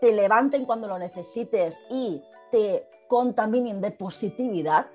te 0.00 0.12
levanten 0.12 0.66
cuando 0.66 0.86
lo 0.86 1.00
necesites 1.00 1.80
y 1.90 2.22
te 2.52 2.86
contaminen 3.08 3.80
de 3.80 3.90
positividad 3.90 4.86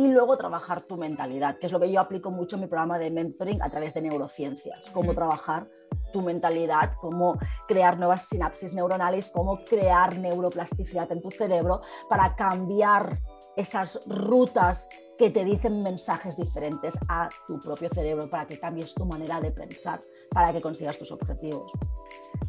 y 0.00 0.08
luego 0.08 0.38
trabajar 0.38 0.80
tu 0.80 0.96
mentalidad, 0.96 1.58
que 1.58 1.66
es 1.66 1.72
lo 1.72 1.78
que 1.78 1.92
yo 1.92 2.00
aplico 2.00 2.30
mucho 2.30 2.56
en 2.56 2.62
mi 2.62 2.68
programa 2.68 2.98
de 2.98 3.10
mentoring 3.10 3.60
a 3.60 3.68
través 3.68 3.92
de 3.92 4.00
neurociencias, 4.00 4.88
cómo 4.94 5.12
trabajar 5.12 5.68
tu 6.10 6.22
mentalidad, 6.22 6.94
cómo 6.98 7.38
crear 7.68 7.98
nuevas 7.98 8.24
sinapsis 8.24 8.72
neuronales, 8.72 9.30
cómo 9.30 9.58
crear 9.68 10.18
neuroplasticidad 10.18 11.12
en 11.12 11.20
tu 11.20 11.30
cerebro 11.30 11.82
para 12.08 12.34
cambiar 12.34 13.18
esas 13.58 14.00
rutas 14.06 14.88
que 15.18 15.28
te 15.28 15.44
dicen 15.44 15.80
mensajes 15.80 16.38
diferentes 16.38 16.98
a 17.06 17.28
tu 17.46 17.60
propio 17.60 17.90
cerebro 17.92 18.30
para 18.30 18.46
que 18.46 18.58
cambies 18.58 18.94
tu 18.94 19.04
manera 19.04 19.38
de 19.38 19.50
pensar, 19.50 20.00
para 20.30 20.50
que 20.50 20.62
consigas 20.62 20.98
tus 20.98 21.12
objetivos. 21.12 21.70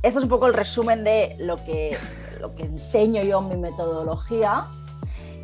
Esto 0.02 0.20
es 0.20 0.24
un 0.24 0.30
poco 0.30 0.48
el 0.48 0.54
resumen 0.54 1.04
de 1.04 1.36
lo 1.40 1.62
que, 1.66 1.98
lo 2.40 2.56
que 2.56 2.64
enseño 2.64 3.24
yo 3.24 3.40
en 3.40 3.50
mi 3.50 3.58
metodología. 3.58 4.72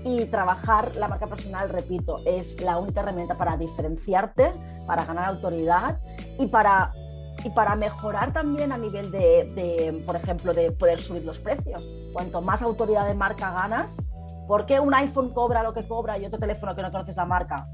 Y 0.07 0.25
trabajar 0.27 0.95
la 0.95 1.09
marca 1.09 1.27
personal, 1.27 1.69
repito, 1.69 2.21
es 2.25 2.61
la 2.61 2.77
única 2.77 3.01
herramienta 3.01 3.35
para 3.35 3.57
diferenciarte, 3.57 4.53
para 4.85 5.03
ganar 5.03 5.27
autoridad 5.27 5.99
y 6.39 6.47
para, 6.47 6.93
y 7.43 7.49
para 7.49 7.75
mejorar 7.75 8.31
también 8.31 8.71
a 8.71 8.77
nivel 8.77 9.11
de, 9.11 9.51
de, 9.53 10.03
por 10.05 10.15
ejemplo, 10.15 10.53
de 10.53 10.71
poder 10.71 11.01
subir 11.01 11.25
los 11.25 11.39
precios. 11.39 11.85
Cuanto 12.13 12.41
más 12.41 12.61
autoridad 12.61 13.05
de 13.05 13.15
marca 13.15 13.51
ganas, 13.51 14.01
¿Por 14.47 14.65
qué 14.65 14.79
un 14.79 14.93
iPhone 14.93 15.33
cobra 15.33 15.61
lo 15.61 15.73
que 15.73 15.85
cobra 15.85 16.17
y 16.17 16.25
otro 16.25 16.39
teléfono 16.39 16.73
que 16.73 16.81
no 16.81 16.89
conoces 16.89 17.17
la 17.17 17.25
marca? 17.25 17.67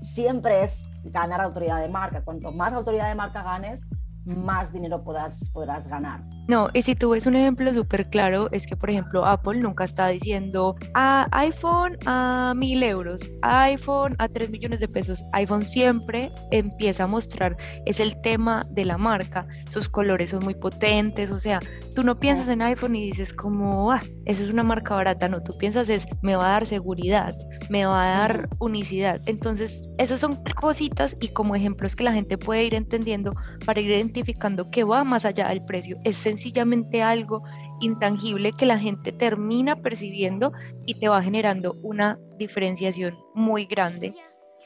Siempre 0.00 0.62
es 0.62 0.86
ganar 1.02 1.40
autoridad 1.40 1.80
de 1.80 1.88
marca. 1.88 2.22
Cuanto 2.22 2.52
más 2.52 2.72
autoridad 2.72 3.08
de 3.08 3.16
marca 3.16 3.42
ganes, 3.42 3.88
más 4.24 4.72
dinero 4.72 5.02
podrás, 5.02 5.50
podrás 5.52 5.88
ganar. 5.88 6.22
No, 6.48 6.68
y 6.74 6.82
si 6.82 6.94
tú 6.94 7.10
ves 7.10 7.26
un 7.26 7.36
ejemplo 7.36 7.72
súper 7.72 8.10
claro, 8.10 8.50
es 8.50 8.66
que, 8.66 8.76
por 8.76 8.90
ejemplo, 8.90 9.24
Apple 9.24 9.60
nunca 9.60 9.84
está 9.84 10.08
diciendo 10.08 10.74
a 10.94 11.28
iPhone 11.32 11.96
a 12.06 12.54
mil 12.56 12.82
euros, 12.82 13.20
iPhone 13.42 14.16
a 14.18 14.28
tres 14.28 14.50
millones 14.50 14.80
de 14.80 14.88
pesos. 14.88 15.22
iPhone 15.32 15.64
siempre 15.64 16.30
empieza 16.50 17.04
a 17.04 17.06
mostrar, 17.06 17.56
es 17.86 18.00
el 18.00 18.20
tema 18.22 18.64
de 18.70 18.84
la 18.84 18.98
marca. 18.98 19.46
Sus 19.68 19.88
colores 19.88 20.30
son 20.30 20.44
muy 20.44 20.54
potentes, 20.54 21.30
o 21.30 21.38
sea, 21.38 21.60
tú 21.94 22.02
no 22.02 22.18
piensas 22.18 22.48
en 22.48 22.62
iPhone 22.62 22.96
y 22.96 23.06
dices 23.06 23.32
como, 23.32 23.92
ah, 23.92 24.02
esa 24.24 24.42
es 24.42 24.50
una 24.50 24.62
marca 24.62 24.94
barata. 24.94 25.28
No, 25.28 25.42
tú 25.42 25.56
piensas 25.56 25.88
es, 25.88 26.04
me 26.22 26.36
va 26.36 26.46
a 26.46 26.52
dar 26.52 26.66
seguridad, 26.66 27.34
me 27.68 27.84
va 27.86 28.02
a 28.02 28.18
dar 28.18 28.48
unicidad. 28.58 29.20
Entonces, 29.26 29.82
esas 29.98 30.20
son 30.20 30.42
cositas 30.56 31.16
y 31.20 31.28
como 31.28 31.54
ejemplos 31.54 31.94
que 31.94 32.04
la 32.04 32.12
gente 32.12 32.38
puede 32.38 32.64
ir 32.64 32.74
entendiendo 32.74 33.32
para 33.64 33.80
ir 33.80 33.90
identificando 33.90 34.70
que 34.70 34.84
va 34.84 35.04
más 35.04 35.24
allá 35.24 35.48
del 35.48 35.64
precio. 35.64 35.96
Es 36.04 36.16
sencillamente 36.30 37.02
algo 37.02 37.42
intangible 37.80 38.52
que 38.52 38.66
la 38.66 38.78
gente 38.78 39.10
termina 39.10 39.76
percibiendo 39.76 40.52
y 40.86 40.94
te 40.94 41.08
va 41.08 41.22
generando 41.22 41.76
una 41.82 42.18
diferenciación 42.38 43.18
muy 43.34 43.64
grande. 43.64 44.14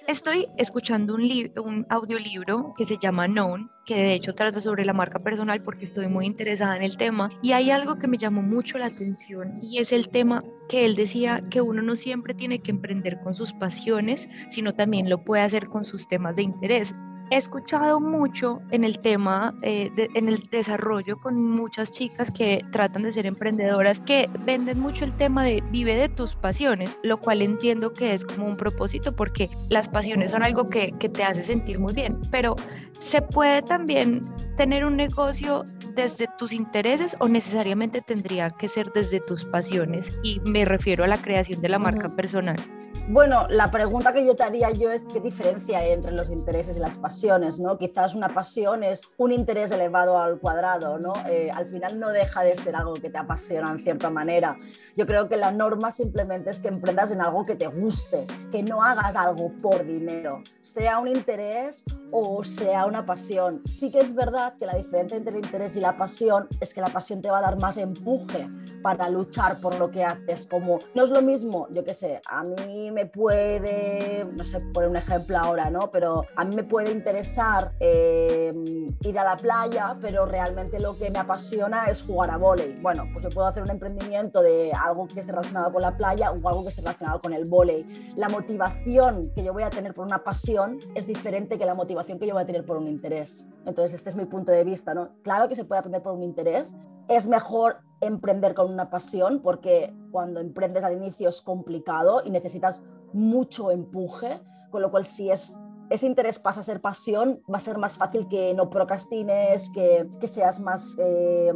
Estoy 0.06 0.46
escuchando 0.58 1.14
un, 1.14 1.22
un 1.64 1.86
audiolibro 1.88 2.74
que 2.76 2.84
se 2.84 2.98
llama 2.98 3.26
Known, 3.26 3.70
que 3.86 3.96
de 3.96 4.12
hecho 4.12 4.34
trata 4.34 4.60
sobre 4.60 4.84
la 4.84 4.92
marca 4.92 5.18
personal 5.18 5.62
porque 5.64 5.86
estoy 5.86 6.08
muy 6.08 6.26
interesada 6.26 6.76
en 6.76 6.82
el 6.82 6.98
tema 6.98 7.30
y 7.40 7.52
hay 7.52 7.70
algo 7.70 7.96
que 7.96 8.06
me 8.06 8.18
llamó 8.18 8.42
mucho 8.42 8.76
la 8.76 8.86
atención 8.86 9.60
y 9.62 9.78
es 9.78 9.92
el 9.92 10.10
tema 10.10 10.44
que 10.68 10.84
él 10.84 10.94
decía 10.94 11.42
que 11.50 11.62
uno 11.62 11.80
no 11.80 11.96
siempre 11.96 12.34
tiene 12.34 12.58
que 12.58 12.72
emprender 12.72 13.18
con 13.22 13.34
sus 13.34 13.54
pasiones, 13.54 14.28
sino 14.50 14.74
también 14.74 15.08
lo 15.08 15.24
puede 15.24 15.42
hacer 15.42 15.68
con 15.68 15.86
sus 15.86 16.06
temas 16.06 16.36
de 16.36 16.42
interés 16.42 16.94
he 17.30 17.36
escuchado 17.36 18.00
mucho 18.00 18.60
en 18.70 18.84
el 18.84 19.00
tema, 19.00 19.54
eh, 19.62 19.90
en 20.14 20.28
el 20.28 20.38
desarrollo 20.50 21.18
con 21.18 21.42
muchas 21.42 21.92
chicas 21.92 22.30
que 22.30 22.64
tratan 22.72 23.02
de 23.02 23.12
ser 23.12 23.26
emprendedoras, 23.26 24.00
que 24.00 24.28
venden 24.44 24.80
mucho 24.80 25.04
el 25.04 25.16
tema 25.16 25.44
de 25.44 25.62
vive 25.70 25.94
de 25.94 26.08
tus 26.08 26.34
pasiones, 26.34 26.98
lo 27.02 27.18
cual 27.18 27.42
entiendo 27.42 27.92
que 27.92 28.14
es 28.14 28.24
como 28.24 28.46
un 28.46 28.56
propósito 28.56 29.14
porque 29.14 29.50
las 29.68 29.88
pasiones 29.88 30.30
son 30.30 30.42
algo 30.42 30.68
que, 30.68 30.92
que 30.98 31.08
te 31.08 31.24
hace 31.24 31.42
sentir 31.42 31.78
muy 31.78 31.92
bien, 31.92 32.20
pero 32.30 32.56
se 32.98 33.22
puede 33.22 33.62
también 33.62 34.22
tener 34.56 34.84
un 34.84 34.96
negocio 34.96 35.64
desde 35.94 36.26
tus 36.38 36.52
intereses 36.52 37.16
o 37.20 37.28
necesariamente 37.28 38.00
tendría 38.00 38.50
que 38.50 38.68
ser 38.68 38.92
desde 38.92 39.20
tus 39.20 39.44
pasiones 39.44 40.10
y 40.22 40.40
me 40.40 40.64
refiero 40.64 41.04
a 41.04 41.08
la 41.08 41.20
creación 41.20 41.60
de 41.60 41.68
la 41.68 41.78
marca 41.78 42.08
personal. 42.14 42.56
Bueno, 43.06 43.46
la 43.50 43.70
pregunta 43.70 44.14
que 44.14 44.24
yo 44.24 44.34
te 44.34 44.44
haría 44.44 44.70
yo 44.70 44.90
es 44.90 45.04
qué 45.04 45.20
diferencia 45.20 45.80
hay 45.80 45.92
entre 45.92 46.10
los 46.12 46.30
intereses 46.30 46.78
y 46.78 46.80
las 46.80 46.96
pasiones, 46.96 47.58
¿no? 47.58 47.76
Quizás 47.76 48.14
una 48.14 48.32
pasión 48.32 48.82
es 48.82 49.02
un 49.18 49.30
interés 49.30 49.70
elevado 49.72 50.18
al 50.18 50.38
cuadrado, 50.38 50.98
¿no? 50.98 51.12
Eh, 51.28 51.50
al 51.50 51.66
final 51.66 52.00
no 52.00 52.08
deja 52.08 52.42
de 52.42 52.56
ser 52.56 52.74
algo 52.74 52.94
que 52.94 53.10
te 53.10 53.18
apasiona 53.18 53.70
en 53.70 53.80
cierta 53.80 54.08
manera. 54.08 54.56
Yo 54.96 55.06
creo 55.06 55.28
que 55.28 55.36
la 55.36 55.52
norma 55.52 55.92
simplemente 55.92 56.48
es 56.48 56.60
que 56.60 56.68
emprendas 56.68 57.12
en 57.12 57.20
algo 57.20 57.44
que 57.44 57.56
te 57.56 57.66
guste, 57.66 58.26
que 58.50 58.62
no 58.62 58.82
hagas 58.82 59.14
algo 59.14 59.52
por 59.60 59.84
dinero, 59.84 60.42
sea 60.62 60.98
un 60.98 61.08
interés 61.08 61.84
o 62.10 62.42
sea 62.42 62.86
una 62.86 63.04
pasión. 63.04 63.60
Sí 63.64 63.90
que 63.90 64.00
es 64.00 64.14
verdad 64.14 64.54
que 64.56 64.66
la 64.66 64.76
diferencia 64.76 65.16
entre 65.16 65.36
el 65.36 65.44
interés 65.44 65.76
y 65.76 65.80
la 65.80 65.96
pasión 65.96 66.48
es 66.58 66.72
que 66.72 66.80
la 66.80 66.88
pasión 66.88 67.20
te 67.20 67.30
va 67.30 67.38
a 67.38 67.42
dar 67.42 67.60
más 67.60 67.76
empuje 67.76 68.48
para 68.82 69.08
luchar 69.08 69.60
por 69.60 69.78
lo 69.78 69.90
que 69.90 70.04
haces, 70.04 70.46
como 70.46 70.78
no 70.94 71.04
es 71.04 71.10
lo 71.10 71.22
mismo, 71.22 71.68
yo 71.70 71.84
qué 71.84 71.94
sé, 71.94 72.20
a 72.26 72.44
mí 72.44 72.83
me 72.90 73.06
puede, 73.06 74.24
no 74.24 74.44
sé, 74.44 74.60
por 74.60 74.84
un 74.84 74.96
ejemplo 74.96 75.38
ahora, 75.38 75.70
¿no? 75.70 75.90
Pero 75.90 76.24
a 76.36 76.44
mí 76.44 76.54
me 76.54 76.64
puede 76.64 76.90
interesar 76.90 77.72
em, 77.80 78.86
ir 79.00 79.18
a 79.18 79.24
la 79.24 79.36
playa, 79.36 79.96
pero 80.00 80.26
realmente 80.26 80.80
lo 80.80 80.96
que 80.96 81.10
me 81.10 81.18
apasiona 81.18 81.86
es 81.86 82.02
jugar 82.02 82.30
a 82.30 82.36
vóley. 82.36 82.78
Bueno, 82.80 83.04
pues 83.12 83.24
yo 83.24 83.30
puedo 83.30 83.46
hacer 83.46 83.62
un 83.62 83.70
emprendimiento 83.70 84.42
de 84.42 84.72
algo 84.72 85.06
que 85.06 85.20
esté 85.20 85.32
relacionado 85.32 85.72
con 85.72 85.82
la 85.82 85.96
playa 85.96 86.30
o 86.30 86.48
algo 86.48 86.62
que 86.62 86.70
esté 86.70 86.82
relacionado 86.82 87.20
con 87.20 87.32
el 87.32 87.44
vóley. 87.44 88.12
La 88.16 88.28
motivación 88.28 89.32
que 89.34 89.44
yo 89.44 89.52
voy 89.52 89.62
a 89.62 89.70
tener 89.70 89.94
por 89.94 90.06
una 90.06 90.24
pasión 90.24 90.78
es 90.94 91.06
diferente 91.06 91.58
que 91.58 91.66
la 91.66 91.74
motivación 91.74 92.18
que 92.18 92.26
yo 92.26 92.34
voy 92.34 92.42
a 92.42 92.46
tener 92.46 92.64
por 92.64 92.76
un 92.76 92.88
interés. 92.88 93.48
Entonces, 93.66 93.94
este 93.94 94.10
es 94.10 94.16
mi 94.16 94.24
punto 94.26 94.52
de 94.52 94.64
vista, 94.64 94.94
¿no? 94.94 95.10
Claro 95.22 95.48
que 95.48 95.54
se 95.54 95.64
puede 95.64 95.80
aprender 95.80 96.02
por 96.02 96.12
un 96.12 96.22
interés, 96.22 96.74
es 97.08 97.26
mejor 97.26 97.78
emprender 98.00 98.54
con 98.54 98.70
una 98.72 98.90
pasión 98.90 99.40
porque 99.42 99.94
cuando 100.10 100.40
emprendes 100.40 100.84
al 100.84 100.94
inicio 100.94 101.28
es 101.28 101.42
complicado 101.42 102.22
y 102.24 102.30
necesitas 102.30 102.82
mucho 103.12 103.70
empuje, 103.70 104.40
con 104.70 104.82
lo 104.82 104.90
cual 104.90 105.04
si 105.04 105.30
es 105.30 105.58
ese 105.90 106.06
interés 106.06 106.38
pasa 106.38 106.60
a 106.60 106.62
ser 106.62 106.80
pasión, 106.80 107.42
va 107.52 107.58
a 107.58 107.60
ser 107.60 107.78
más 107.78 107.96
fácil 107.96 108.26
que 108.28 108.54
no 108.54 108.70
procrastines, 108.70 109.70
que, 109.70 110.08
que 110.18 110.26
seas 110.26 110.60
más, 110.60 110.96
eh, 110.98 111.52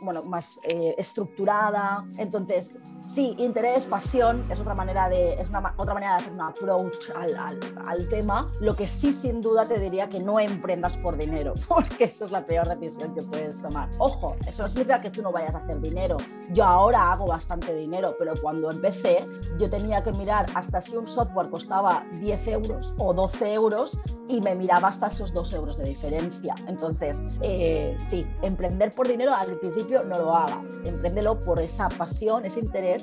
bueno, 0.00 0.22
más 0.22 0.58
eh, 0.68 0.94
estructurada. 0.96 2.04
Entonces, 2.16 2.80
Sí, 3.06 3.34
interés, 3.38 3.86
pasión, 3.86 4.50
es 4.50 4.60
otra 4.60 4.74
manera 4.74 5.10
de, 5.10 5.34
es 5.34 5.50
una, 5.50 5.74
otra 5.76 5.92
manera 5.92 6.12
de 6.12 6.22
hacer 6.22 6.32
un 6.32 6.40
approach 6.40 7.10
al, 7.14 7.36
al, 7.86 8.08
tema. 8.08 8.50
Lo 8.60 8.74
que 8.74 8.86
sí, 8.86 9.12
sin 9.12 9.42
duda, 9.42 9.68
te 9.68 9.78
diría 9.78 10.08
que 10.08 10.20
no 10.20 10.40
emprendas 10.40 10.96
por 10.96 11.16
dinero, 11.16 11.52
porque 11.68 12.04
eso 12.04 12.24
es 12.24 12.30
la 12.30 12.46
peor 12.46 12.66
decisión 12.66 13.14
que 13.14 13.22
puedes 13.22 13.60
tomar. 13.60 13.90
Ojo, 13.98 14.36
eso 14.46 14.62
no 14.62 14.68
significa 14.68 15.00
que 15.00 15.10
tú 15.10 15.20
no 15.20 15.32
vayas 15.32 15.54
a 15.54 15.58
hacer 15.58 15.80
dinero. 15.80 16.16
Yo 16.50 16.64
ahora 16.64 17.12
hago 17.12 17.26
bastante 17.26 17.74
dinero, 17.74 18.16
pero 18.18 18.34
cuando 18.40 18.70
empecé, 18.70 19.26
yo 19.58 19.68
tenía 19.68 20.02
que 20.02 20.12
mirar 20.12 20.46
hasta 20.54 20.80
si 20.80 20.96
un 20.96 21.06
software 21.06 21.50
costaba 21.50 22.06
10 22.20 22.48
euros 22.48 22.94
o 22.96 23.12
12 23.12 23.52
euros 23.52 23.98
y 24.28 24.40
me 24.40 24.54
miraba 24.54 24.88
hasta 24.88 25.08
esos 25.08 25.34
2 25.34 25.52
euros 25.52 25.76
de 25.76 25.84
diferencia. 25.84 26.54
Entonces, 26.66 27.22
eh, 27.42 27.96
sí, 27.98 28.26
emprender 28.42 28.92
por 28.94 29.06
dinero 29.06 29.34
al 29.34 29.58
principio 29.58 30.02
no 30.04 30.18
lo 30.18 30.34
hagas. 30.34 30.64
Empréndelo 30.84 31.40
por 31.40 31.60
esa 31.60 31.88
pasión, 31.90 32.46
ese 32.46 32.60
interés 32.60 32.93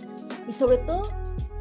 y 0.48 0.54
sobre 0.54 0.78
todo 0.80 1.04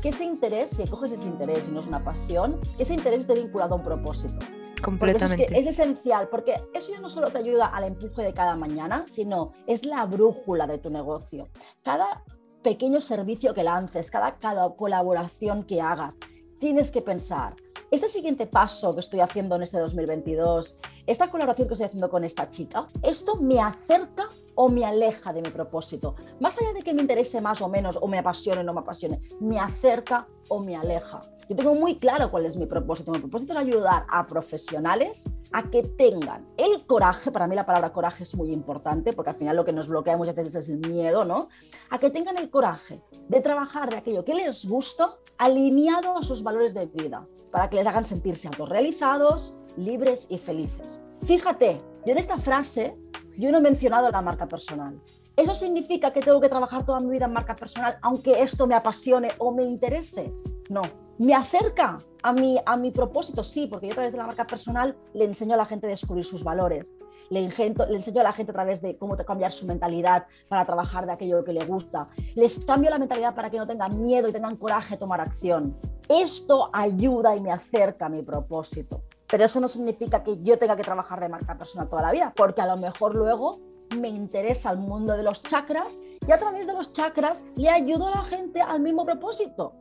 que 0.03 0.11
ese 0.11 0.25
interés, 0.25 0.71
si 0.71 0.87
coges 0.87 1.13
ese 1.13 1.29
interés 1.29 1.69
y 1.69 1.73
no 1.73 1.81
es 1.81 1.87
una 1.87 2.03
pasión, 2.03 2.61
que 2.77 2.83
ese 2.85 2.95
interés 2.95 3.23
esté 3.23 3.35
vinculado 3.35 3.75
a 3.75 3.79
un 3.79 3.85
propósito. 3.85 4.39
Completamente. 4.83 5.47
es, 5.59 5.67
esencial, 5.67 6.29
porque 6.29 6.55
eso 6.73 6.91
ya 6.91 7.01
no 7.01 7.11
solo 7.11 7.31
te 7.31 7.39
ayuda 7.39 7.67
al 7.67 7.85
empuje 7.85 8.23
de 8.23 8.33
cada 8.33 8.57
mañana, 8.57 9.05
sino 9.07 9.53
es 9.67 9.85
la 9.85 10.07
brújula 10.07 10.67
de 10.67 10.79
tu 10.79 10.89
negocio. 10.89 11.51
Cada 11.83 12.25
pequeño 12.63 13.03
servicio 13.03 13.53
que 13.53 13.63
lances, 13.63 14.11
cada, 14.11 14.39
cada 14.39 14.75
colaboración 14.77 15.65
que 15.65 15.83
hagas, 15.83 16.17
tienes 16.61 16.91
que 16.91 17.01
pensar, 17.01 17.57
este 17.91 18.09
siguiente 18.09 18.47
paso 18.47 18.95
que 18.95 19.01
estoy 19.01 19.21
haciendo 19.21 19.57
en 19.57 19.63
este 19.63 19.79
2022, 19.79 20.77
esta 21.07 21.29
colaboración 21.29 21.67
que 21.67 21.75
estoy 21.75 21.87
haciendo 21.87 22.11
con 22.11 22.23
esta 22.23 22.49
chica, 22.49 22.87
esto 23.03 23.37
me 23.37 23.59
acerca 23.59 24.29
o 24.55 24.69
me 24.69 24.85
aleja 24.85 25.33
de 25.33 25.41
mi 25.41 25.49
propósito. 25.49 26.15
Más 26.39 26.57
allá 26.61 26.75
de 26.75 26.83
que 26.83 26.95
me 26.95 27.01
interese 27.01 27.41
más 27.41 27.63
o 27.63 27.69
menos, 27.69 27.99
o 28.01 28.07
me 28.07 28.19
apasione 28.19 28.61
o 28.61 28.63
no 28.63 28.75
me 28.75 28.81
apasione, 28.81 29.21
me 29.41 29.59
acerca 29.59 30.29
o 30.49 30.61
me 30.61 30.77
aleja. 30.77 31.23
Yo 31.49 31.57
tengo 31.57 31.75
muy 31.75 31.97
claro 31.97 32.31
cuál 32.31 32.47
es 32.47 32.57
mi 32.57 32.67
propósito. 32.67 33.11
Mi 33.11 33.19
propósito 33.19 33.55
es 33.55 33.59
ayudar 33.59 34.07
a 34.09 34.25
profesionales 34.27 35.29
a 35.51 35.65
que 35.65 35.83
tengan 35.83 36.47
el 36.57 36.87
coraje, 36.87 37.33
para 37.33 37.49
mí 37.49 37.57
la 37.57 37.67
palabra 37.67 37.93
coraje 37.93 38.23
es 38.23 38.37
muy 38.37 38.53
importante, 38.53 39.13
porque 39.13 39.31
al 39.31 39.37
final 39.37 39.57
lo 39.57 39.65
que 39.65 39.73
nos 39.73 39.89
bloquea 39.89 40.17
muchas 40.17 40.37
veces 40.37 40.55
es 40.55 40.69
el 40.69 40.79
miedo, 40.79 41.25
¿no? 41.25 41.49
A 41.89 41.99
que 41.99 42.11
tengan 42.11 42.37
el 42.37 42.51
coraje 42.51 43.03
de 43.29 43.41
trabajar 43.41 43.91
de 43.91 43.97
aquello 43.97 44.25
que 44.25 44.35
les 44.35 44.65
gusta 44.65 45.17
alineado 45.41 46.19
a 46.19 46.23
sus 46.23 46.43
valores 46.43 46.75
de 46.75 46.85
vida, 46.85 47.27
para 47.51 47.71
que 47.71 47.77
les 47.77 47.87
hagan 47.87 48.05
sentirse 48.05 48.47
autorrealizados, 48.47 49.55
libres 49.75 50.27
y 50.29 50.37
felices. 50.37 51.03
Fíjate, 51.25 51.81
yo 52.05 52.13
en 52.13 52.19
esta 52.19 52.37
frase, 52.37 52.95
yo 53.39 53.51
no 53.51 53.57
he 53.57 53.63
mencionado 53.63 54.11
la 54.11 54.21
marca 54.21 54.47
personal. 54.47 55.01
¿Eso 55.37 55.55
significa 55.55 56.13
que 56.13 56.21
tengo 56.21 56.43
que 56.43 56.51
trabajar 56.51 56.85
toda 56.85 57.01
mi 57.01 57.11
vida 57.11 57.25
en 57.25 57.33
marca 57.33 57.57
personal 57.57 57.97
aunque 58.03 58.43
esto 58.43 58.67
me 58.67 58.75
apasione 58.75 59.31
o 59.39 59.55
me 59.55 59.63
interese? 59.63 60.35
No, 60.69 60.83
¿Me 61.21 61.35
acerca 61.35 61.99
a 62.23 62.33
mi, 62.33 62.59
a 62.65 62.79
mi 62.79 62.93
propósito? 62.93 63.43
Sí, 63.43 63.67
porque 63.67 63.89
yo 63.89 63.93
a 63.93 63.95
través 63.95 64.13
de 64.13 64.17
la 64.17 64.27
marca 64.27 64.47
personal 64.47 64.97
le 65.13 65.27
enseño 65.27 65.53
a 65.53 65.59
la 65.59 65.67
gente 65.67 65.87
a 65.87 65.91
descubrir 65.91 66.25
sus 66.25 66.43
valores, 66.43 66.95
le, 67.31 67.49
le 67.49 67.97
enseño 67.97 68.21
a 68.21 68.25
la 68.25 68.33
gente 68.33 68.51
a 68.51 68.55
través 68.55 68.83
de 68.83 68.99
cómo 68.99 69.17
cambiar 69.17 69.53
su 69.53 69.67
mentalidad 69.67 70.27
para 70.49 70.67
trabajar 70.67 71.07
de 71.07 71.13
aquello 71.13 71.45
que 71.45 71.53
le 71.53 71.65
gusta, 71.65 72.09
les 72.35 72.65
cambio 72.67 72.91
la 72.91 72.99
mentalidad 72.99 73.35
para 73.35 73.51
que 73.51 73.57
no 73.57 73.67
tengan 73.67 74.01
miedo 74.03 74.29
y 74.29 74.33
tengan 74.33 74.57
coraje 74.57 74.95
de 74.95 74.99
tomar 74.99 75.21
acción. 75.21 75.77
Esto 76.09 76.71
ayuda 76.73 77.37
y 77.37 77.41
me 77.41 77.53
acerca 77.53 78.07
a 78.07 78.09
mi 78.09 78.23
propósito. 78.23 79.05
Pero 79.29 79.45
eso 79.45 79.61
no 79.61 79.69
significa 79.69 80.25
que 80.25 80.43
yo 80.43 80.59
tenga 80.59 80.77
que 80.77 80.83
trabajar 80.83 81.21
de 81.21 81.29
marca 81.29 81.57
personal 81.57 81.89
toda 81.89 82.03
la 82.03 82.11
vida, 82.11 82.33
porque 82.37 82.63
a 82.63 82.67
lo 82.67 82.77
mejor 82.77 83.15
luego 83.15 83.61
me 83.97 84.09
interesa 84.09 84.73
el 84.73 84.79
mundo 84.79 85.17
de 85.17 85.23
los 85.23 85.43
chakras 85.43 86.01
y 86.27 86.33
a 86.33 86.39
través 86.39 86.67
de 86.67 86.73
los 86.73 86.93
chakras 86.93 87.45
le 87.57 87.71
ayudo 87.71 88.09
a 88.09 88.11
la 88.11 88.25
gente 88.25 88.61
al 88.61 88.81
mismo 88.81 89.05
propósito 89.05 89.75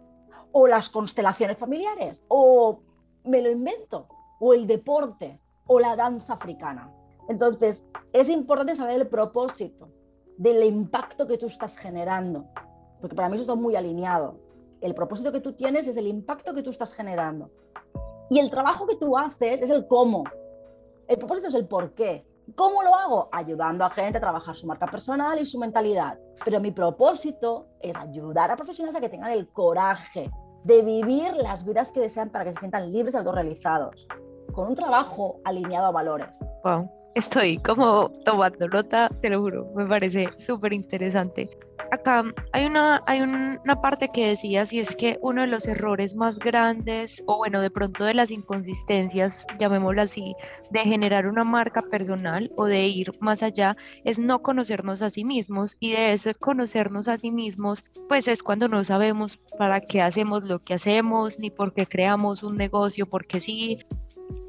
o 0.52 0.68
las 0.68 0.90
constelaciones 0.90 1.58
familiares, 1.58 2.24
o 2.28 2.82
me 3.24 3.42
lo 3.42 3.52
invento, 3.52 4.08
o 4.40 4.54
el 4.54 4.66
deporte, 4.66 5.40
o 5.68 5.80
la 5.80 5.96
danza 5.96 6.34
africana. 6.34 6.92
Entonces, 7.30 7.90
es 8.12 8.28
importante 8.28 8.76
saber 8.76 9.00
el 9.00 9.08
propósito 9.08 9.88
del 10.36 10.64
impacto 10.64 11.28
que 11.28 11.38
tú 11.38 11.46
estás 11.46 11.78
generando, 11.78 12.48
porque 13.00 13.16
para 13.16 13.30
mí 13.30 13.36
eso 13.36 13.44
está 13.44 13.56
muy 13.56 13.76
alineado. 13.76 14.40
El 14.82 14.96
propósito 14.96 15.32
que 15.32 15.40
tú 15.40 15.54
tienes 15.54 15.88
es 15.88 15.96
el 15.98 16.08
impacto 16.08 16.54
que 16.54 16.64
tú 16.64 16.72
estás 16.72 16.94
generando. 16.94 17.52
Y 18.32 18.40
el 18.40 18.50
trabajo 18.50 18.88
que 18.88 18.96
tú 18.96 19.16
haces 19.16 19.62
es 19.62 19.70
el 19.70 19.88
cómo. 19.88 20.24
El 21.08 21.18
propósito 21.18 21.50
es 21.50 21.54
el 21.54 21.68
por 21.68 21.94
qué. 21.94 22.26
¿Cómo 22.56 22.82
lo 22.82 22.96
hago? 22.96 23.30
Ayudando 23.32 23.86
a 23.86 23.92
gente 23.92 24.18
a 24.18 24.22
trabajar 24.22 24.56
su 24.56 24.66
marca 24.66 24.88
personal 24.88 25.40
y 25.40 25.46
su 25.46 25.60
mentalidad. 25.60 26.18
Pero 26.44 26.60
mi 26.60 26.72
propósito 26.72 27.68
es 27.80 27.96
ayudar 27.96 28.50
a 28.50 28.56
profesionales 28.56 28.96
a 28.96 29.02
que 29.02 29.10
tengan 29.10 29.32
el 29.32 29.50
coraje 29.50 30.32
de 30.64 30.82
vivir 30.82 31.36
las 31.36 31.64
vidas 31.64 31.92
que 31.92 32.00
desean 32.00 32.30
para 32.32 32.46
que 32.46 32.54
se 32.54 32.60
sientan 32.60 32.92
libres 32.92 33.14
y 33.14 33.18
autorrealizados, 33.18 34.08
con 34.52 34.68
un 34.68 34.76
trabajo 34.76 35.40
alineado 35.44 35.88
a 35.88 35.92
valores. 35.92 36.40
Wow, 36.64 36.90
estoy 37.16 37.58
como 37.58 38.10
tomando 38.26 38.68
nota, 38.68 39.10
te 39.22 39.30
lo 39.30 39.42
juro, 39.42 39.72
me 39.76 39.86
parece 39.86 40.30
súper 40.38 40.74
interesante 40.74 41.50
acá 41.92 42.24
hay 42.52 42.66
una, 42.66 43.02
hay 43.06 43.22
una 43.22 43.82
parte 43.82 44.10
que 44.10 44.28
decías 44.28 44.72
y 44.74 44.80
es 44.80 44.96
que 44.96 45.18
uno 45.22 45.42
de 45.42 45.48
los 45.48 45.68
errores 45.68 46.16
más 46.16 46.40
grandes, 46.40 47.24
o 47.26 47.38
bueno, 47.38 47.62
de 47.62 47.72
pronto 47.72 48.04
de 48.04 48.14
las 48.14 48.32
inconsistencias, 48.32 49.46
llamémoslo 49.60 50.02
así, 50.02 50.36
de 50.70 50.80
generar 50.82 51.28
una 51.28 51.44
marca 51.44 51.82
personal 51.82 52.52
o 52.56 52.66
de 52.66 52.88
ir 52.88 53.12
más 53.20 53.44
allá, 53.44 53.76
es 54.04 54.20
no 54.20 54.42
conocernos 54.42 55.02
a 55.02 55.10
sí 55.10 55.24
mismos 55.24 55.78
y 55.80 55.92
de 55.92 56.14
eso 56.14 56.32
conocernos 56.40 57.08
a 57.08 57.18
sí 57.18 57.32
mismos, 57.32 57.84
pues 58.08 58.28
es 58.28 58.44
cuando 58.44 58.68
no 58.68 58.84
sabemos 58.84 59.38
para 59.58 59.82
qué 59.82 60.02
hacemos 60.02 60.44
lo 60.44 60.60
que 60.60 60.76
hacemos, 60.76 61.40
ni 61.40 61.50
por 61.50 61.74
qué 61.74 61.86
creamos 61.86 62.44
un 62.44 62.56
negocio, 62.56 63.06
porque 63.06 63.40
sí, 63.40 63.80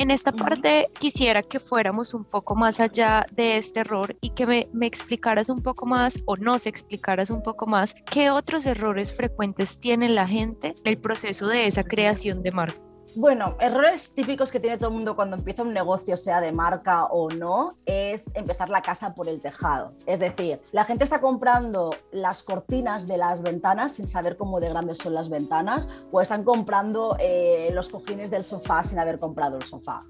en 0.01 0.11
esta 0.11 0.33
parte 0.33 0.89
quisiera 0.99 1.43
que 1.43 1.61
fuéramos 1.61 2.15
un 2.15 2.25
poco 2.25 2.57
más 2.57 2.81
allá 2.81 3.27
de 3.33 3.59
este 3.59 3.81
error 3.81 4.17
y 4.23 4.31
que 4.31 4.47
me, 4.47 4.67
me, 4.73 4.87
explicaras 4.87 5.51
un 5.51 5.59
poco 5.59 5.85
más 5.85 6.23
o 6.25 6.39
nos 6.39 6.67
explicaras 6.67 7.29
un 7.29 7.43
poco 7.43 7.67
más 7.67 7.95
qué 8.11 8.31
otros 8.31 8.65
errores 8.65 9.13
frecuentes 9.13 9.79
tiene 9.79 10.09
la 10.09 10.27
gente 10.27 10.69
en 10.69 10.87
el 10.93 10.99
proceso 10.99 11.47
de 11.47 11.67
esa 11.67 11.85
creación 11.85 12.43
de 12.43 12.51
marca. 12.51 12.90
Bueno, 13.17 13.57
errores 13.59 14.15
típicos 14.15 14.53
que 14.53 14.61
tiene 14.61 14.79
todo 14.79 14.89
el 14.89 14.95
mundo 14.95 15.17
cuando 15.17 15.37
empieza 15.37 15.63
un 15.63 15.73
negocio, 15.73 16.17
sea 16.17 16.41
de 16.41 16.53
marca 16.53 17.07
o 17.07 17.29
no, 17.29 17.71
es 17.85 18.31
empezar 18.35 18.69
la 18.69 18.83
casa 18.83 19.15
por 19.15 19.29
el 19.29 19.41
tejado. 19.41 19.95
Es 20.07 20.21
decir, 20.21 20.61
la 20.71 20.85
gente 20.85 21.03
está 21.03 21.21
comprando 21.21 21.91
las 22.13 22.45
cortinas 22.45 23.09
de 23.09 23.17
las 23.17 23.43
ventanas 23.43 23.93
sin 23.93 24.07
saber 24.07 24.37
cómo 24.37 24.61
de 24.61 24.69
grandes 24.69 24.99
son 24.99 25.15
las 25.15 25.29
ventanas 25.29 25.89
o 26.13 26.21
están 26.21 26.45
comprando 26.45 27.17
eh, 27.19 27.71
los 27.75 27.89
cojines 27.89 28.31
del 28.31 28.45
sofá 28.45 28.85
sin 28.85 29.01
haber 29.01 29.19
comprado 29.19 29.57
el 29.57 29.65
sofá. 29.65 30.01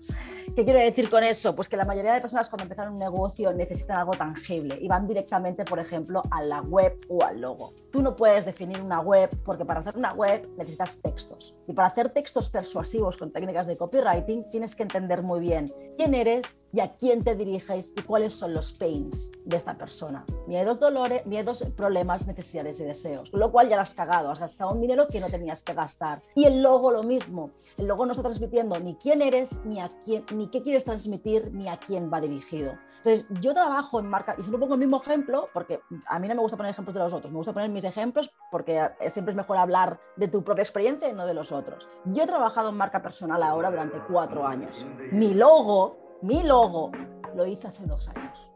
¿Qué 0.55 0.65
quiero 0.65 0.81
decir 0.81 1.09
con 1.09 1.25
eso? 1.25 1.55
Pues 1.55 1.69
que 1.69 1.77
la 1.77 1.85
mayoría 1.85 2.13
de 2.13 2.21
personas 2.21 2.51
cuando 2.51 2.65
empiezan 2.65 2.93
un 2.93 2.99
negocio 2.99 3.53
necesitan 3.53 3.99
algo 3.99 4.13
tangible 4.13 4.77
y 4.81 4.89
van 4.89 5.07
directamente, 5.07 5.65
por 5.65 5.79
ejemplo, 5.79 6.23
a 6.31 6.43
la 6.43 6.61
web 6.61 6.99
o 7.09 7.25
al 7.25 7.41
logo. 7.41 7.73
Tú 7.91 8.03
no 8.03 8.17
puedes 8.17 8.45
definir 8.45 8.83
una 8.83 9.01
web 9.01 9.31
porque 9.45 9.65
para 9.65 9.81
hacer 9.81 9.97
una 9.97 10.13
web 10.13 10.47
necesitas 10.59 11.01
textos 11.01 11.55
y 11.67 11.73
para 11.73 11.89
hacer 11.89 12.11
textos 12.11 12.51
persuasivos 12.51 12.90
con 12.99 13.31
técnicas 13.33 13.67
de 13.67 13.77
copywriting, 13.77 14.51
tienes 14.51 14.75
que 14.75 14.83
entender 14.83 15.23
muy 15.23 15.41
bien 15.41 15.67
quién 15.97 16.15
eres 16.15 16.57
y 16.73 16.81
a 16.81 16.97
quién 16.97 17.23
te 17.23 17.35
diriges 17.35 17.93
y 17.97 18.03
cuáles 18.03 18.33
son 18.33 18.55
los 18.55 18.73
pains 18.73 19.33
de 19.45 19.57
esta 19.57 19.77
persona. 19.77 20.25
Miedos, 20.47 20.79
dolores, 20.79 21.27
miedos, 21.27 21.65
problemas, 21.77 22.27
necesidades 22.27 22.81
y 22.81 22.85
deseos. 22.85 23.31
Con 23.31 23.41
lo 23.41 23.51
cual 23.51 23.69
ya 23.69 23.77
lo 23.77 23.83
has 23.83 23.95
cagado, 23.95 24.31
has 24.31 24.41
gastado 24.41 24.73
un 24.73 24.81
dinero 24.81 25.07
que 25.07 25.21
no 25.21 25.29
tenías 25.29 25.63
que 25.63 25.75
gastar. 25.75 26.23
Y 26.35 26.45
el 26.45 26.63
logo 26.63 26.91
lo 26.91 27.03
mismo. 27.03 27.53
El 27.77 27.87
logo 27.87 28.07
no 28.07 28.13
está 28.13 28.23
transmitiendo 28.23 28.79
ni 28.79 28.95
quién 28.97 29.23
eres, 29.23 29.59
ni 29.65 29.81
a 29.81 29.89
quién, 30.05 30.25
ni 30.35 30.49
qué 30.49 30.63
quieres 30.63 30.85
transmitir, 30.85 31.53
ni 31.53 31.69
a 31.69 31.79
quién 31.79 32.11
va 32.13 32.21
dirigido. 32.21 32.79
Entonces, 33.03 33.27
yo 33.41 33.55
trabajo 33.55 33.99
en 33.99 34.07
marca, 34.07 34.35
y 34.37 34.43
siempre 34.43 34.61
pongo 34.61 34.75
el 34.75 34.81
mismo 34.81 35.01
ejemplo, 35.01 35.49
porque 35.55 35.81
a 36.07 36.19
mí 36.19 36.29
no 36.29 36.35
me 36.35 36.43
gusta 36.43 36.59
poner 36.59 36.73
ejemplos 36.73 36.95
de 36.95 37.01
los 37.01 37.15
otros, 37.15 37.33
me 37.33 37.39
gusta 37.39 37.55
poner 37.55 37.71
mis 37.71 37.85
ejemplos 37.85 38.31
porque 38.51 38.91
siempre 39.09 39.33
es 39.33 39.37
mejor 39.37 39.57
hablar 39.57 39.99
de 40.17 40.29
tu 40.29 40.45
propia 40.45 40.63
experiencia 40.63 41.09
y 41.09 41.15
no 41.15 41.27
de 41.27 41.33
los 41.33 41.51
otros. 41.51 41.89
Yo 42.05 42.25
he 42.25 42.27
trabajado 42.27 42.69
en 42.69 42.77
marca 42.77 43.01
personal 43.01 43.43
ahora 43.43 43.71
durante 43.71 43.99
cuatro 44.07 44.47
años. 44.47 44.87
Mi 45.13 45.33
logo, 45.33 46.00
mi 46.23 46.43
logo, 46.43 46.93
lo 47.35 47.47
hice 47.47 47.69
hace 47.69 47.85
dos 47.87 48.09
años. 48.09 48.51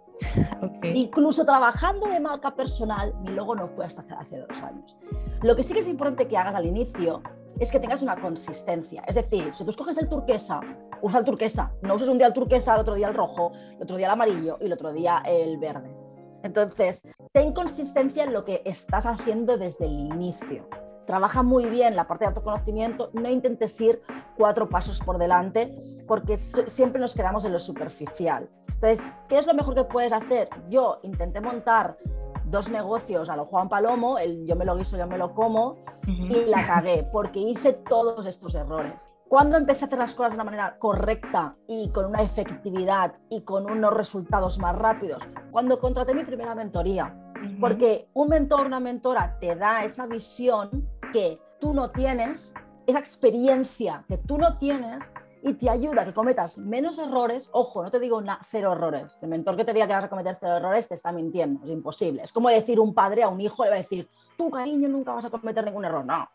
Incluso 0.82 1.44
trabajando 1.44 2.06
de 2.06 2.20
marca 2.20 2.54
personal, 2.54 3.14
mi 3.20 3.30
logo 3.30 3.54
no 3.54 3.68
fue 3.68 3.84
hasta 3.84 4.02
hace 4.18 4.38
dos 4.38 4.62
años. 4.62 4.96
Lo 5.42 5.56
que 5.56 5.64
sí 5.64 5.74
que 5.74 5.80
es 5.80 5.88
importante 5.88 6.28
que 6.28 6.36
hagas 6.36 6.54
al 6.54 6.66
inicio 6.66 7.22
es 7.58 7.70
que 7.70 7.80
tengas 7.80 8.02
una 8.02 8.20
consistencia. 8.20 9.02
Es 9.06 9.14
decir, 9.14 9.54
si 9.54 9.64
tú 9.64 9.70
escoges 9.70 9.98
el 9.98 10.08
turquesa, 10.08 10.60
usa 11.02 11.20
el 11.20 11.24
turquesa. 11.24 11.72
No 11.82 11.94
uses 11.94 12.08
un 12.08 12.18
día 12.18 12.26
el 12.26 12.32
turquesa, 12.32 12.74
el 12.74 12.80
otro 12.80 12.94
día 12.94 13.08
el 13.08 13.14
rojo, 13.14 13.52
el 13.76 13.82
otro 13.82 13.96
día 13.96 14.06
el 14.06 14.12
amarillo 14.12 14.56
y 14.60 14.66
el 14.66 14.72
otro 14.72 14.92
día 14.92 15.22
el 15.24 15.58
verde. 15.58 15.94
Entonces, 16.42 17.08
ten 17.32 17.52
consistencia 17.52 18.24
en 18.24 18.32
lo 18.32 18.44
que 18.44 18.62
estás 18.64 19.06
haciendo 19.06 19.56
desde 19.56 19.86
el 19.86 19.92
inicio. 19.92 20.68
Trabaja 21.06 21.42
muy 21.42 21.66
bien 21.66 21.96
la 21.96 22.06
parte 22.06 22.24
de 22.24 22.28
autoconocimiento, 22.28 23.10
no 23.12 23.28
intentes 23.28 23.78
ir 23.80 24.02
cuatro 24.36 24.68
pasos 24.68 25.00
por 25.00 25.18
delante 25.18 25.76
porque 26.06 26.38
siempre 26.38 27.00
nos 27.00 27.14
quedamos 27.14 27.44
en 27.44 27.52
lo 27.52 27.58
superficial. 27.58 28.48
Entonces, 28.68 29.06
¿qué 29.28 29.38
es 29.38 29.46
lo 29.46 29.54
mejor 29.54 29.74
que 29.74 29.84
puedes 29.84 30.12
hacer? 30.12 30.48
Yo 30.68 31.00
intenté 31.02 31.40
montar 31.40 31.98
dos 32.44 32.70
negocios 32.70 33.28
a 33.28 33.36
lo 33.36 33.46
Juan 33.46 33.68
Palomo, 33.68 34.18
el 34.18 34.46
yo 34.46 34.56
me 34.56 34.64
lo 34.64 34.76
guiso, 34.76 34.96
yo 34.96 35.06
me 35.06 35.18
lo 35.18 35.34
como, 35.34 35.84
y 36.06 36.44
la 36.46 36.66
cagué 36.66 37.08
porque 37.12 37.38
hice 37.38 37.72
todos 37.72 38.26
estos 38.26 38.54
errores. 38.54 39.10
Cuando 39.28 39.56
empecé 39.56 39.84
a 39.84 39.86
hacer 39.86 39.98
las 39.98 40.14
cosas 40.14 40.32
de 40.32 40.36
una 40.36 40.44
manera 40.44 40.78
correcta 40.78 41.54
y 41.66 41.90
con 41.90 42.06
una 42.06 42.22
efectividad 42.22 43.14
y 43.30 43.42
con 43.42 43.70
unos 43.70 43.92
resultados 43.92 44.58
más 44.58 44.76
rápidos, 44.76 45.26
cuando 45.50 45.80
contraté 45.80 46.14
mi 46.14 46.24
primera 46.24 46.54
mentoría, 46.54 47.16
porque 47.60 48.08
un 48.14 48.28
mentor, 48.28 48.66
una 48.66 48.80
mentora 48.80 49.38
te 49.40 49.56
da 49.56 49.84
esa 49.84 50.06
visión 50.06 50.83
que 51.14 51.40
tú 51.60 51.72
no 51.72 51.92
tienes, 51.92 52.54
esa 52.88 52.98
experiencia 52.98 54.04
que 54.08 54.18
tú 54.18 54.36
no 54.36 54.58
tienes 54.58 55.14
y 55.44 55.54
te 55.54 55.70
ayuda 55.70 56.02
a 56.02 56.04
que 56.04 56.12
cometas 56.12 56.58
menos 56.58 56.98
errores. 56.98 57.50
Ojo, 57.52 57.84
no 57.84 57.90
te 57.92 58.00
digo 58.00 58.20
cero 58.48 58.72
errores. 58.72 59.16
El 59.22 59.28
mentor 59.28 59.56
que 59.56 59.64
te 59.64 59.72
diga 59.72 59.86
que 59.86 59.92
vas 59.92 60.04
a 60.04 60.08
cometer 60.10 60.36
cero 60.40 60.56
errores 60.56 60.88
te 60.88 60.94
está 60.94 61.12
mintiendo, 61.12 61.64
es 61.64 61.70
imposible. 61.70 62.24
Es 62.24 62.32
como 62.32 62.48
decir 62.48 62.80
un 62.80 62.92
padre 62.92 63.22
a 63.22 63.28
un 63.28 63.40
hijo, 63.40 63.62
le 63.62 63.70
va 63.70 63.76
a 63.76 63.78
decir, 63.78 64.10
tú 64.36 64.50
cariño 64.50 64.88
nunca 64.88 65.14
vas 65.14 65.24
a 65.24 65.30
cometer 65.30 65.64
ningún 65.64 65.84
error. 65.84 66.04
No, 66.04 66.28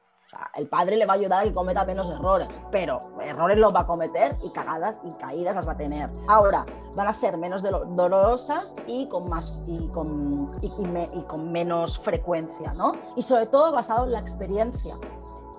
el 0.55 0.67
padre 0.67 0.95
le 0.95 1.05
va 1.05 1.13
a 1.13 1.15
ayudar 1.15 1.41
a 1.41 1.43
que 1.43 1.53
cometa 1.53 1.85
menos 1.85 2.09
errores, 2.09 2.47
pero 2.71 3.11
errores 3.21 3.57
los 3.57 3.73
va 3.73 3.81
a 3.81 3.87
cometer 3.87 4.35
y 4.43 4.49
cagadas 4.51 4.99
y 5.03 5.11
caídas 5.13 5.55
las 5.55 5.67
va 5.67 5.73
a 5.73 5.77
tener. 5.77 6.09
Ahora, 6.27 6.65
van 6.95 7.07
a 7.07 7.13
ser 7.13 7.37
menos 7.37 7.63
dolorosas 7.63 8.75
y 8.87 9.07
con, 9.07 9.29
más, 9.29 9.61
y 9.67 9.87
con, 9.87 10.51
y 10.61 11.21
con 11.23 11.51
menos 11.51 11.99
frecuencia, 11.99 12.73
¿no? 12.73 12.93
Y 13.15 13.21
sobre 13.21 13.47
todo 13.47 13.71
basado 13.71 14.05
en 14.05 14.11
la 14.11 14.19
experiencia. 14.19 14.95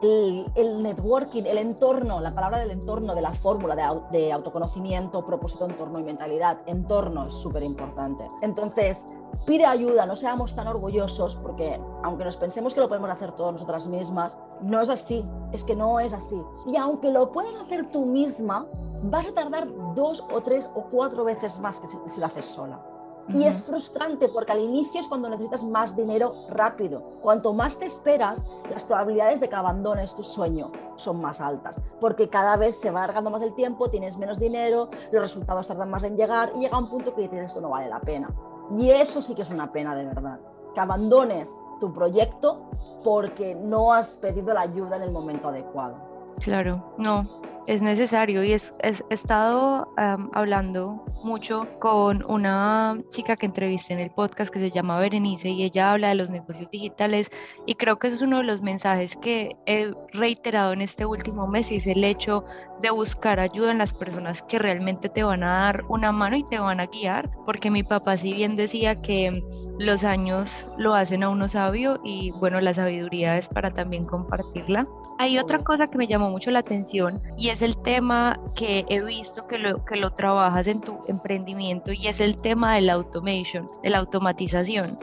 El, 0.02 0.82
networking, 0.82 1.44
el 1.44 1.58
entorno, 1.58 2.20
la 2.20 2.34
palabra 2.34 2.58
del 2.58 2.70
entorno, 2.70 3.14
de 3.14 3.22
la 3.22 3.32
fórmula 3.32 4.06
de, 4.10 4.32
autoconocimiento, 4.32 5.24
propósito, 5.24 5.66
entorno 5.66 5.98
y 5.98 6.02
mentalidad. 6.02 6.58
Entorno 6.66 7.26
es 7.26 7.34
súper 7.34 7.62
importante. 7.62 8.26
Entonces, 8.42 9.06
pide 9.46 9.66
ayuda, 9.66 10.06
no 10.06 10.16
seamos 10.16 10.54
tan 10.54 10.66
orgullosos 10.68 11.36
porque 11.36 11.80
aunque 12.02 12.24
nos 12.24 12.36
pensemos 12.36 12.74
que 12.74 12.80
lo 12.80 12.88
podemos 12.88 13.10
hacer 13.10 13.32
todas 13.32 13.52
nosotras 13.52 13.88
mismas, 13.88 14.42
no 14.62 14.80
es 14.80 14.90
así, 14.90 15.24
es 15.52 15.64
que 15.64 15.76
no 15.76 16.00
es 16.00 16.12
así. 16.12 16.40
Y 16.66 16.76
aunque 16.76 17.10
lo 17.10 17.32
puedas 17.32 17.54
hacer 17.62 17.88
tú 17.88 18.06
misma, 18.06 18.66
vas 19.02 19.26
a 19.26 19.32
tardar 19.32 19.68
dos 19.94 20.24
o 20.32 20.40
tres 20.40 20.68
o 20.74 20.84
cuatro 20.84 21.24
veces 21.24 21.58
más 21.58 21.80
que 21.80 21.86
si 22.08 22.20
lo 22.20 22.26
haces 22.26 22.46
sola. 22.46 22.80
Y 23.28 23.44
es 23.44 23.62
frustrante 23.62 24.28
porque 24.28 24.52
al 24.52 24.61
inicio 24.61 25.00
es 25.00 25.09
cuando 25.09 25.28
necesitas 25.28 25.62
más 25.64 25.96
dinero 25.96 26.33
rápido. 26.50 27.00
Cuanto 27.22 27.52
más 27.52 27.78
te 27.78 27.87
esperas, 27.87 28.44
las 28.70 28.85
probabilidades 28.85 29.40
de 29.40 29.48
que 29.48 29.54
abandones 29.54 30.16
tu 30.16 30.22
sueño 30.22 30.72
son 30.96 31.20
más 31.20 31.40
altas, 31.40 31.80
porque 32.00 32.28
cada 32.28 32.56
vez 32.56 32.78
se 32.78 32.90
va 32.90 33.04
alargando 33.04 33.30
más 33.30 33.42
el 33.42 33.54
tiempo, 33.54 33.88
tienes 33.88 34.18
menos 34.18 34.38
dinero, 34.38 34.90
los 35.12 35.22
resultados 35.22 35.66
tardan 35.66 35.90
más 35.90 36.02
en 36.04 36.16
llegar 36.16 36.52
y 36.56 36.61
llega 36.61 36.78
un 36.78 36.88
punto 36.88 37.14
que 37.14 37.22
dices 37.22 37.40
esto 37.40 37.61
no 37.61 37.70
vale 37.70 37.88
la 37.88 38.00
pena. 38.00 38.28
Y 38.76 38.90
eso 38.90 39.22
sí 39.22 39.35
que 39.35 39.42
es 39.42 39.50
una 39.50 39.72
pena 39.72 39.94
de 39.94 40.04
verdad, 40.04 40.40
que 40.74 40.80
abandones 40.80 41.56
tu 41.80 41.92
proyecto 41.92 42.70
porque 43.02 43.54
no 43.54 43.92
has 43.92 44.16
pedido 44.16 44.52
la 44.54 44.62
ayuda 44.62 44.96
en 44.96 45.02
el 45.02 45.11
momento 45.11 45.48
adecuado. 45.48 45.96
Claro, 46.38 46.92
no, 46.98 47.26
es 47.66 47.82
necesario. 47.82 48.42
Y 48.44 48.52
es, 48.52 48.74
he 48.82 48.94
estado 49.14 49.88
hablando 50.32 51.04
mucho 51.24 51.66
con 51.78 52.24
una 52.30 52.98
chica 53.10 53.36
que 53.36 53.46
entrevisté 53.46 53.94
en 53.94 54.00
el 54.00 54.10
podcast 54.10 54.52
que 54.52 54.60
se 54.60 54.70
llama 54.70 54.98
Berenice 54.98 55.48
y 55.50 55.64
ella 55.64 55.92
habla 55.92 56.08
de 56.08 56.14
los 56.14 56.30
negocios 56.30 56.70
digitales 56.70 57.30
y 57.66 57.74
creo 57.74 57.98
que 57.98 58.08
es 58.08 58.22
uno 58.22 58.38
de 58.38 58.44
los 58.44 58.62
mensajes 58.62 59.16
que 59.16 59.56
he 59.66 59.92
reiterado 60.12 60.72
en 60.72 60.80
este 60.80 61.04
último 61.04 61.46
mes 61.46 61.70
y 61.70 61.76
es 61.76 61.86
el 61.86 62.04
hecho 62.04 62.44
de 62.80 62.90
buscar 62.90 63.40
ayuda 63.40 63.70
en 63.70 63.78
las 63.78 63.92
personas 63.92 64.42
que 64.42 64.58
realmente 64.58 65.08
te 65.08 65.22
van 65.22 65.42
a 65.42 65.64
dar 65.64 65.84
una 65.88 66.12
mano 66.12 66.36
y 66.36 66.44
te 66.44 66.58
van 66.58 66.80
a 66.80 66.86
guiar, 66.86 67.30
porque 67.44 67.70
mi 67.70 67.82
papá 67.82 68.16
si 68.16 68.32
bien 68.32 68.56
decía 68.56 69.00
que 69.02 69.42
los 69.78 70.04
años 70.04 70.66
lo 70.78 70.94
hacen 70.94 71.22
a 71.22 71.28
uno 71.28 71.48
sabio 71.48 72.00
y 72.04 72.30
bueno, 72.32 72.60
la 72.60 72.74
sabiduría 72.74 73.36
es 73.36 73.48
para 73.48 73.70
también 73.70 74.04
compartirla. 74.04 74.86
Hay 75.18 75.38
otra 75.38 75.58
cosa 75.58 75.88
que 75.88 75.98
me 75.98 76.06
llamó 76.06 76.30
mucho 76.30 76.50
la 76.50 76.60
atención 76.60 77.20
y 77.36 77.48
es 77.48 77.60
el 77.60 77.76
tema 77.76 78.40
que 78.54 78.86
he 78.88 79.02
visto 79.02 79.46
que 79.46 79.58
lo, 79.58 79.84
que 79.84 79.96
lo 79.96 80.12
trabajas 80.12 80.66
en 80.66 80.80
tu 80.80 80.98
emprendimiento 81.08 81.92
y 81.92 82.06
es 82.06 82.20
el 82.20 82.38
tema 82.38 82.74
de 82.74 82.82
la 82.82 82.94
automation, 82.94 83.68
de 83.82 83.90
la 83.90 83.98
automatización. 83.98 84.98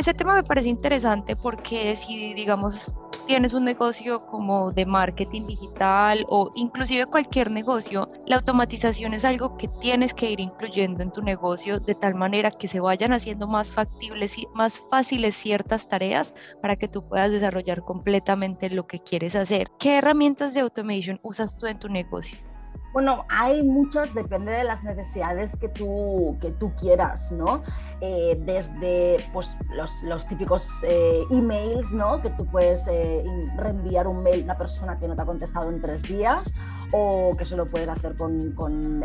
Ese 0.00 0.14
tema 0.14 0.34
me 0.34 0.42
parece 0.42 0.70
interesante 0.70 1.36
porque 1.36 1.94
si, 1.94 2.32
digamos, 2.32 2.94
tienes 3.26 3.52
un 3.52 3.64
negocio 3.64 4.24
como 4.28 4.72
de 4.72 4.86
marketing 4.86 5.46
digital 5.46 6.24
o 6.26 6.50
inclusive 6.54 7.04
cualquier 7.04 7.50
negocio, 7.50 8.08
la 8.24 8.36
automatización 8.36 9.12
es 9.12 9.26
algo 9.26 9.58
que 9.58 9.68
tienes 9.82 10.14
que 10.14 10.30
ir 10.30 10.40
incluyendo 10.40 11.02
en 11.02 11.12
tu 11.12 11.20
negocio 11.20 11.80
de 11.80 11.94
tal 11.94 12.14
manera 12.14 12.50
que 12.50 12.66
se 12.66 12.80
vayan 12.80 13.12
haciendo 13.12 13.46
más 13.46 13.70
factibles 13.72 14.38
y 14.38 14.46
más 14.54 14.80
fáciles 14.88 15.34
ciertas 15.34 15.86
tareas 15.86 16.32
para 16.62 16.76
que 16.76 16.88
tú 16.88 17.06
puedas 17.06 17.30
desarrollar 17.30 17.82
completamente 17.82 18.70
lo 18.70 18.86
que 18.86 19.00
quieres 19.00 19.36
hacer. 19.36 19.68
¿Qué 19.78 19.98
herramientas 19.98 20.54
de 20.54 20.60
automation 20.60 21.20
usas 21.22 21.58
tú 21.58 21.66
en 21.66 21.78
tu 21.78 21.90
negocio? 21.90 22.49
Bueno, 22.92 23.24
hay 23.28 23.62
muchas, 23.62 24.14
depende 24.14 24.50
de 24.50 24.64
las 24.64 24.82
necesidades 24.82 25.56
que 25.56 25.68
tú, 25.68 26.36
que 26.40 26.50
tú 26.50 26.72
quieras, 26.74 27.30
¿no? 27.30 27.62
Eh, 28.00 28.40
desde 28.44 29.18
pues, 29.32 29.56
los, 29.76 30.02
los 30.02 30.26
típicos 30.26 30.68
eh, 30.82 31.22
emails, 31.30 31.94
¿no? 31.94 32.20
Que 32.20 32.30
tú 32.30 32.46
puedes 32.46 32.88
eh, 32.88 33.24
reenviar 33.56 34.08
un 34.08 34.22
mail 34.24 34.40
a 34.40 34.44
una 34.44 34.58
persona 34.58 34.98
que 34.98 35.06
no 35.06 35.14
te 35.14 35.22
ha 35.22 35.26
contestado 35.26 35.70
en 35.70 35.80
tres 35.80 36.02
días 36.02 36.52
o 36.92 37.36
que 37.36 37.44
solo 37.44 37.66
puedes 37.66 37.88
hacer 37.88 38.16
con, 38.16 38.52
con, 38.52 39.04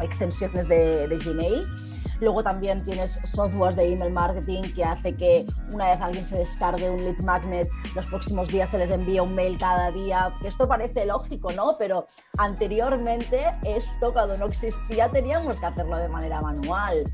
extensiones 0.00 0.68
de 0.68 1.06
Gmail. 1.24 1.66
Luego 2.22 2.44
también 2.44 2.84
tienes 2.84 3.18
softwares 3.24 3.74
de 3.74 3.92
email 3.92 4.12
marketing 4.12 4.62
que 4.74 4.84
hace 4.84 5.16
que 5.16 5.44
una 5.72 5.88
vez 5.88 6.00
alguien 6.00 6.24
se 6.24 6.38
descargue 6.38 6.88
un 6.88 7.02
lead 7.02 7.18
magnet, 7.18 7.68
los 7.96 8.06
próximos 8.06 8.46
días 8.46 8.70
se 8.70 8.78
les 8.78 8.90
envía 8.90 9.24
un 9.24 9.34
mail 9.34 9.58
cada 9.58 9.90
día. 9.90 10.32
Esto 10.44 10.68
parece 10.68 11.04
lógico, 11.04 11.50
¿no? 11.50 11.76
Pero 11.78 12.06
anteriormente 12.38 13.42
esto 13.64 14.12
cuando 14.12 14.38
no 14.38 14.46
existía 14.46 15.08
teníamos 15.08 15.58
que 15.58 15.66
hacerlo 15.66 15.96
de 15.96 16.06
manera 16.06 16.40
manual. 16.40 17.12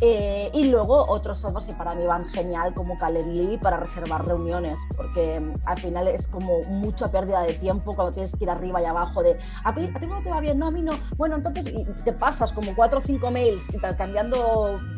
Eh, 0.00 0.50
y 0.52 0.64
luego 0.64 1.06
otros 1.08 1.38
softwares 1.38 1.68
que 1.68 1.74
para 1.74 1.94
mí 1.94 2.04
van 2.04 2.24
genial 2.24 2.74
como 2.74 2.98
Calendly 2.98 3.56
para 3.58 3.76
reservar 3.76 4.26
reuniones, 4.26 4.80
porque 4.96 5.38
mm, 5.38 5.60
al 5.64 5.78
final 5.78 6.08
es 6.08 6.26
como 6.26 6.62
mucha 6.64 7.12
pérdida 7.12 7.42
de 7.42 7.52
tiempo 7.52 7.94
cuando 7.94 8.14
tienes 8.14 8.34
que 8.34 8.42
ir 8.42 8.50
arriba 8.50 8.82
y 8.82 8.86
abajo 8.86 9.22
de 9.22 9.38
a 9.62 9.72
ti, 9.72 9.88
a 9.94 9.98
ti 10.00 10.08
no 10.08 10.20
te 10.22 10.30
va 10.30 10.40
bien, 10.40 10.58
no, 10.58 10.66
a 10.66 10.70
mí 10.72 10.82
no. 10.82 10.94
Bueno, 11.16 11.36
entonces 11.36 11.72
te 12.04 12.12
pasas 12.12 12.52
como 12.52 12.74
cuatro 12.74 12.98
o 12.98 13.02
cinco 13.02 13.30
mails 13.30 13.68
cambiando 13.96 14.39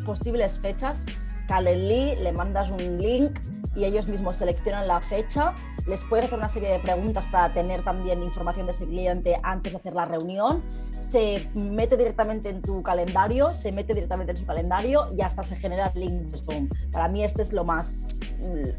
posibles 0.04 0.58
fechas, 0.58 1.02
Calendly, 1.48 2.16
le 2.16 2.32
mandas 2.32 2.70
un 2.70 2.98
link 2.98 3.38
y 3.74 3.84
ellos 3.84 4.08
mismos 4.08 4.36
seleccionan 4.36 4.86
la 4.86 5.00
fecha. 5.00 5.54
Les 5.86 6.04
puedes 6.04 6.26
hacer 6.26 6.38
una 6.38 6.48
serie 6.48 6.70
de 6.70 6.78
preguntas 6.78 7.26
para 7.26 7.52
tener 7.52 7.82
también 7.84 8.22
información 8.22 8.66
de 8.66 8.72
ese 8.72 8.86
cliente 8.86 9.38
antes 9.42 9.72
de 9.72 9.78
hacer 9.78 9.94
la 9.94 10.04
reunión. 10.04 10.62
Se 11.00 11.48
mete 11.54 11.96
directamente 11.96 12.48
en 12.48 12.62
tu 12.62 12.82
calendario, 12.82 13.52
se 13.52 13.72
mete 13.72 13.92
directamente 13.92 14.32
en 14.32 14.38
su 14.38 14.46
calendario 14.46 15.12
y 15.16 15.22
hasta 15.22 15.42
se 15.42 15.56
genera 15.56 15.90
el 15.94 16.00
link 16.00 16.36
Zoom. 16.36 16.68
Para 16.92 17.08
mí 17.08 17.24
este 17.24 17.42
es 17.42 17.52
lo 17.52 17.64
más, 17.64 18.18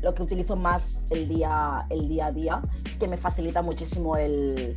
lo 0.01 0.13
que 0.13 0.23
utilizo 0.23 0.55
más 0.55 1.05
el 1.09 1.27
día, 1.27 1.85
el 1.89 2.07
día 2.07 2.27
a 2.27 2.31
día, 2.31 2.61
que 2.99 3.07
me 3.07 3.17
facilita 3.17 3.61
muchísimo 3.61 4.15
el, 4.15 4.75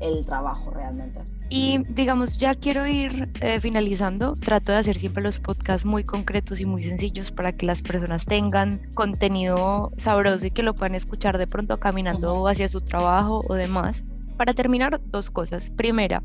el 0.00 0.24
trabajo 0.24 0.70
realmente. 0.70 1.20
Y 1.56 1.84
digamos, 1.88 2.36
ya 2.36 2.56
quiero 2.56 2.84
ir 2.84 3.28
eh, 3.40 3.60
finalizando. 3.60 4.34
Trato 4.34 4.72
de 4.72 4.78
hacer 4.78 4.98
siempre 4.98 5.22
los 5.22 5.38
podcasts 5.38 5.86
muy 5.86 6.02
concretos 6.02 6.58
y 6.58 6.64
muy 6.64 6.82
sencillos 6.82 7.30
para 7.30 7.52
que 7.52 7.64
las 7.64 7.80
personas 7.80 8.26
tengan 8.26 8.80
contenido 8.94 9.92
sabroso 9.96 10.46
y 10.46 10.50
que 10.50 10.64
lo 10.64 10.74
puedan 10.74 10.96
escuchar 10.96 11.38
de 11.38 11.46
pronto 11.46 11.78
caminando 11.78 12.48
hacia 12.48 12.66
su 12.66 12.80
trabajo 12.80 13.44
o 13.48 13.54
demás. 13.54 14.02
Para 14.36 14.52
terminar, 14.52 15.00
dos 15.04 15.30
cosas. 15.30 15.70
Primera, 15.70 16.22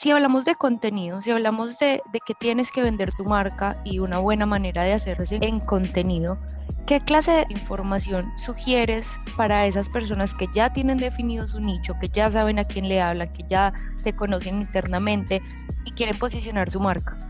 si 0.00 0.10
hablamos 0.10 0.46
de 0.46 0.54
contenido, 0.54 1.20
si 1.20 1.30
hablamos 1.30 1.78
de, 1.78 2.00
que 2.24 2.32
tienes 2.32 2.72
que 2.72 2.82
vender 2.82 3.12
tu 3.12 3.26
marca 3.26 3.76
y 3.84 3.98
una 3.98 4.18
buena 4.18 4.46
manera 4.46 4.82
de 4.82 4.94
hacerlo 4.94 5.26
en 5.28 5.60
contenido, 5.60 6.38
¿Qué 6.86 7.00
clase 7.00 7.32
de 7.32 7.46
información 7.50 8.32
sugieres 8.36 9.06
para 9.36 9.66
esas 9.66 9.88
personas 9.88 10.34
que 10.34 10.46
ya 10.54 10.72
tienen 10.72 10.98
definido 10.98 11.46
su 11.46 11.60
nicho, 11.60 11.94
que 12.00 12.08
ya 12.08 12.30
saben 12.30 12.58
a 12.58 12.64
quién 12.64 12.88
le 12.88 13.00
hablan, 13.00 13.28
que 13.28 13.44
ya 13.48 13.72
se 14.00 14.14
conocen 14.14 14.62
internamente 14.62 15.42
y 15.84 15.92
quieren 15.92 16.18
posicionar 16.18 16.70
su 16.70 16.80
marca? 16.80 17.29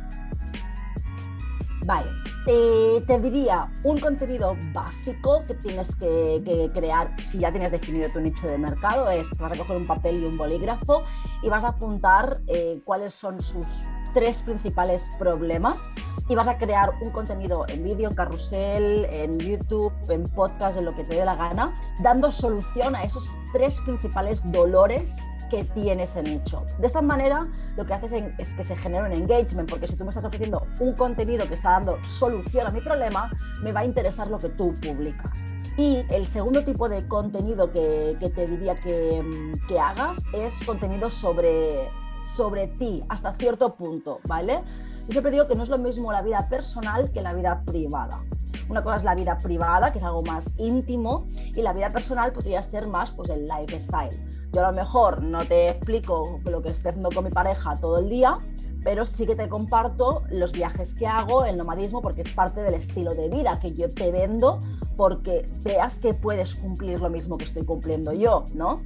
Vale, 1.85 2.11
eh, 2.47 3.03
te 3.07 3.19
diría 3.21 3.71
un 3.85 3.99
contenido 3.99 4.57
básico 4.73 5.45
que 5.47 5.55
tienes 5.55 5.95
que, 5.95 6.71
crear 6.75 7.15
si 7.19 7.39
ya 7.39 7.51
tienes 7.51 7.73
definido 7.73 8.11
tu 8.11 8.21
nicho 8.21 8.47
de 8.49 8.59
mercado 8.59 9.11
es, 9.11 9.31
vas 9.39 9.53
a 9.53 9.57
coger 9.57 9.77
un 9.77 9.87
papel 9.87 10.23
y 10.23 10.27
un 10.27 10.37
bolígrafo 10.37 11.05
y 11.43 11.49
vas 11.49 11.65
a 11.65 11.69
apuntar 11.69 12.41
eh, 12.49 12.81
cuáles 12.85 13.15
son 13.15 13.41
sus 13.41 13.85
tres 14.13 14.43
principales 14.43 15.11
problemas 15.19 15.91
y 16.29 16.35
vas 16.35 16.49
a 16.49 16.59
crear 16.59 16.91
un 17.01 17.11
contenido 17.11 17.65
en 17.69 17.83
vídeo, 17.83 18.09
en 18.09 18.15
carrusel, 18.15 19.07
en 19.07 19.39
YouTube, 19.39 19.93
en 20.09 20.25
podcast, 20.29 20.77
en 20.77 20.85
lo 20.85 20.95
que 20.95 21.05
te 21.05 21.17
dé 21.17 21.25
la 21.25 21.37
gana, 21.37 21.75
dando 22.03 22.31
solución 22.31 22.95
a 22.95 23.05
esos 23.05 23.39
tres 23.53 23.81
principales 23.81 24.43
dolores 24.51 25.17
que 25.51 25.65
tiene 25.65 26.05
ese 26.05 26.23
nicho. 26.23 26.65
De 26.79 26.87
esta 26.87 27.03
manera, 27.03 27.47
lo 27.77 27.85
que 27.85 27.93
haces 27.93 28.15
es 28.39 28.55
que 28.55 28.65
se 28.65 28.77
genera 28.77 29.05
un 29.05 29.13
engagement, 29.13 29.69
porque 29.69 29.87
si 29.87 29.97
tú 29.97 30.05
me 30.05 30.11
estás 30.11 30.25
ofreciendo 30.25 30.67
un 30.79 30.95
contenido 30.95 31.47
que 31.47 31.55
está 31.55 31.73
dando 31.73 32.03
solución 32.05 32.67
a 32.67 32.71
mi 32.71 32.81
problema, 32.81 33.31
me 33.63 33.73
va 33.73 33.81
a 33.81 33.85
interesar 33.85 34.29
lo 34.29 34.39
que 34.39 34.49
tú 34.49 34.75
publicas. 34.81 35.45
Y 35.77 36.05
el 36.11 36.27
segundo 36.27 36.65
tipo 36.65 36.89
de 36.89 37.07
contenido 37.07 37.71
que, 37.71 38.17
te 38.35 38.47
diría 38.47 38.75
que, 38.75 39.23
que 39.69 39.79
hagas 39.79 40.25
es 40.33 40.63
contenido 40.65 41.11
sobre 41.11 41.91
sobre 42.35 42.69
ti 42.69 43.03
hasta 43.09 43.35
cierto 43.35 43.75
punto, 43.75 44.21
¿vale? 44.25 44.63
Yo 45.07 45.13
siempre 45.13 45.33
digo 45.33 45.49
que 45.49 45.57
no 45.57 45.63
es 45.63 45.69
lo 45.69 45.79
mismo 45.79 46.13
la 46.13 46.23
vida 46.23 46.49
personal 46.49 47.11
que 47.11 47.23
la 47.23 47.33
vida 47.35 47.63
privada. 47.65 48.23
Una 48.69 48.83
cosa 48.83 48.99
es 48.99 49.05
la 49.05 49.15
vida 49.15 49.39
privada, 49.39 49.91
que 49.91 49.99
es 49.99 50.05
algo 50.05 50.23
más 50.23 50.55
íntimo, 50.59 51.27
y 51.57 51.63
la 51.63 51.73
vida 51.73 51.91
personal 51.91 52.33
podría 52.33 52.63
ser 52.63 52.87
más 52.87 53.11
pues, 53.11 53.29
el 53.31 53.49
lifestyle. 53.49 54.30
Yo 54.53 54.65
a 54.67 54.71
lo 54.71 54.77
mejor 54.77 55.23
no 55.23 55.45
te 55.45 55.69
explico 55.69 56.41
lo 56.45 56.61
que 56.61 56.71
estoy 56.71 56.91
haciendo 56.91 57.11
con 57.11 57.25
mi 57.25 57.31
pareja 57.31 57.79
todo 57.81 57.99
el 57.99 58.09
día, 58.09 58.39
pero 58.83 59.05
sí 59.05 59.27
que 59.27 59.37
te 59.37 59.49
comparto 59.49 60.25
los 60.31 60.53
viajes 60.53 60.95
que 60.95 61.07
hago, 61.07 61.45
el 61.45 61.57
nomadismo, 61.57 62.03
porque 62.03 62.23
es 62.23 62.33
parte 62.33 62.61
del 62.63 62.75
estilo 62.75 63.15
de 63.15 63.29
vida 63.29 63.61
que 63.61 63.73
yo 63.73 63.93
te 63.93 64.11
vendo, 64.11 64.59
porque 64.97 65.49
veas 65.63 66.01
que 66.01 66.15
puedes 66.15 66.57
cumplir 66.57 67.01
lo 67.01 67.11
mismo 67.11 67.39
que 67.39 67.45
estoy 67.45 67.65
cumpliendo 67.65 68.13
yo, 68.13 68.47
¿no? 68.53 68.83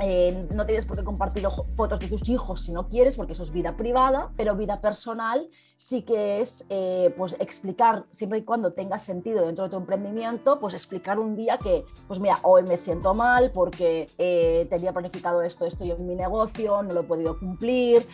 Eh, 0.00 0.48
no 0.52 0.66
tienes 0.66 0.86
por 0.86 0.96
qué 0.96 1.04
compartir 1.04 1.46
fotos 1.76 2.00
de 2.00 2.08
tus 2.08 2.28
hijos 2.28 2.62
si 2.62 2.72
no 2.72 2.88
quieres, 2.88 3.16
porque 3.16 3.32
eso 3.32 3.42
es 3.42 3.52
vida 3.52 3.76
privada, 3.76 4.32
pero 4.36 4.56
vida 4.56 4.80
personal 4.80 5.48
sí 5.76 6.02
que 6.02 6.40
es 6.40 6.66
eh, 6.68 7.12
pues 7.16 7.36
explicar, 7.40 8.06
siempre 8.10 8.38
y 8.38 8.42
cuando 8.42 8.72
tenga 8.72 8.98
sentido 8.98 9.44
dentro 9.44 9.64
de 9.64 9.70
tu 9.70 9.76
emprendimiento, 9.76 10.60
pues 10.60 10.74
explicar 10.74 11.18
un 11.18 11.36
día 11.36 11.58
que, 11.58 11.84
pues 12.06 12.20
mira, 12.20 12.38
hoy 12.42 12.62
me 12.62 12.76
siento 12.76 13.14
mal 13.14 13.50
porque 13.52 14.08
eh, 14.18 14.66
tenía 14.70 14.92
planificado 14.92 15.42
esto, 15.42 15.66
esto 15.66 15.84
yo 15.84 15.96
en 15.96 16.06
mi 16.06 16.14
negocio, 16.14 16.82
no 16.82 16.92
lo 16.92 17.00
he 17.00 17.04
podido 17.04 17.38
cumplir, 17.38 18.06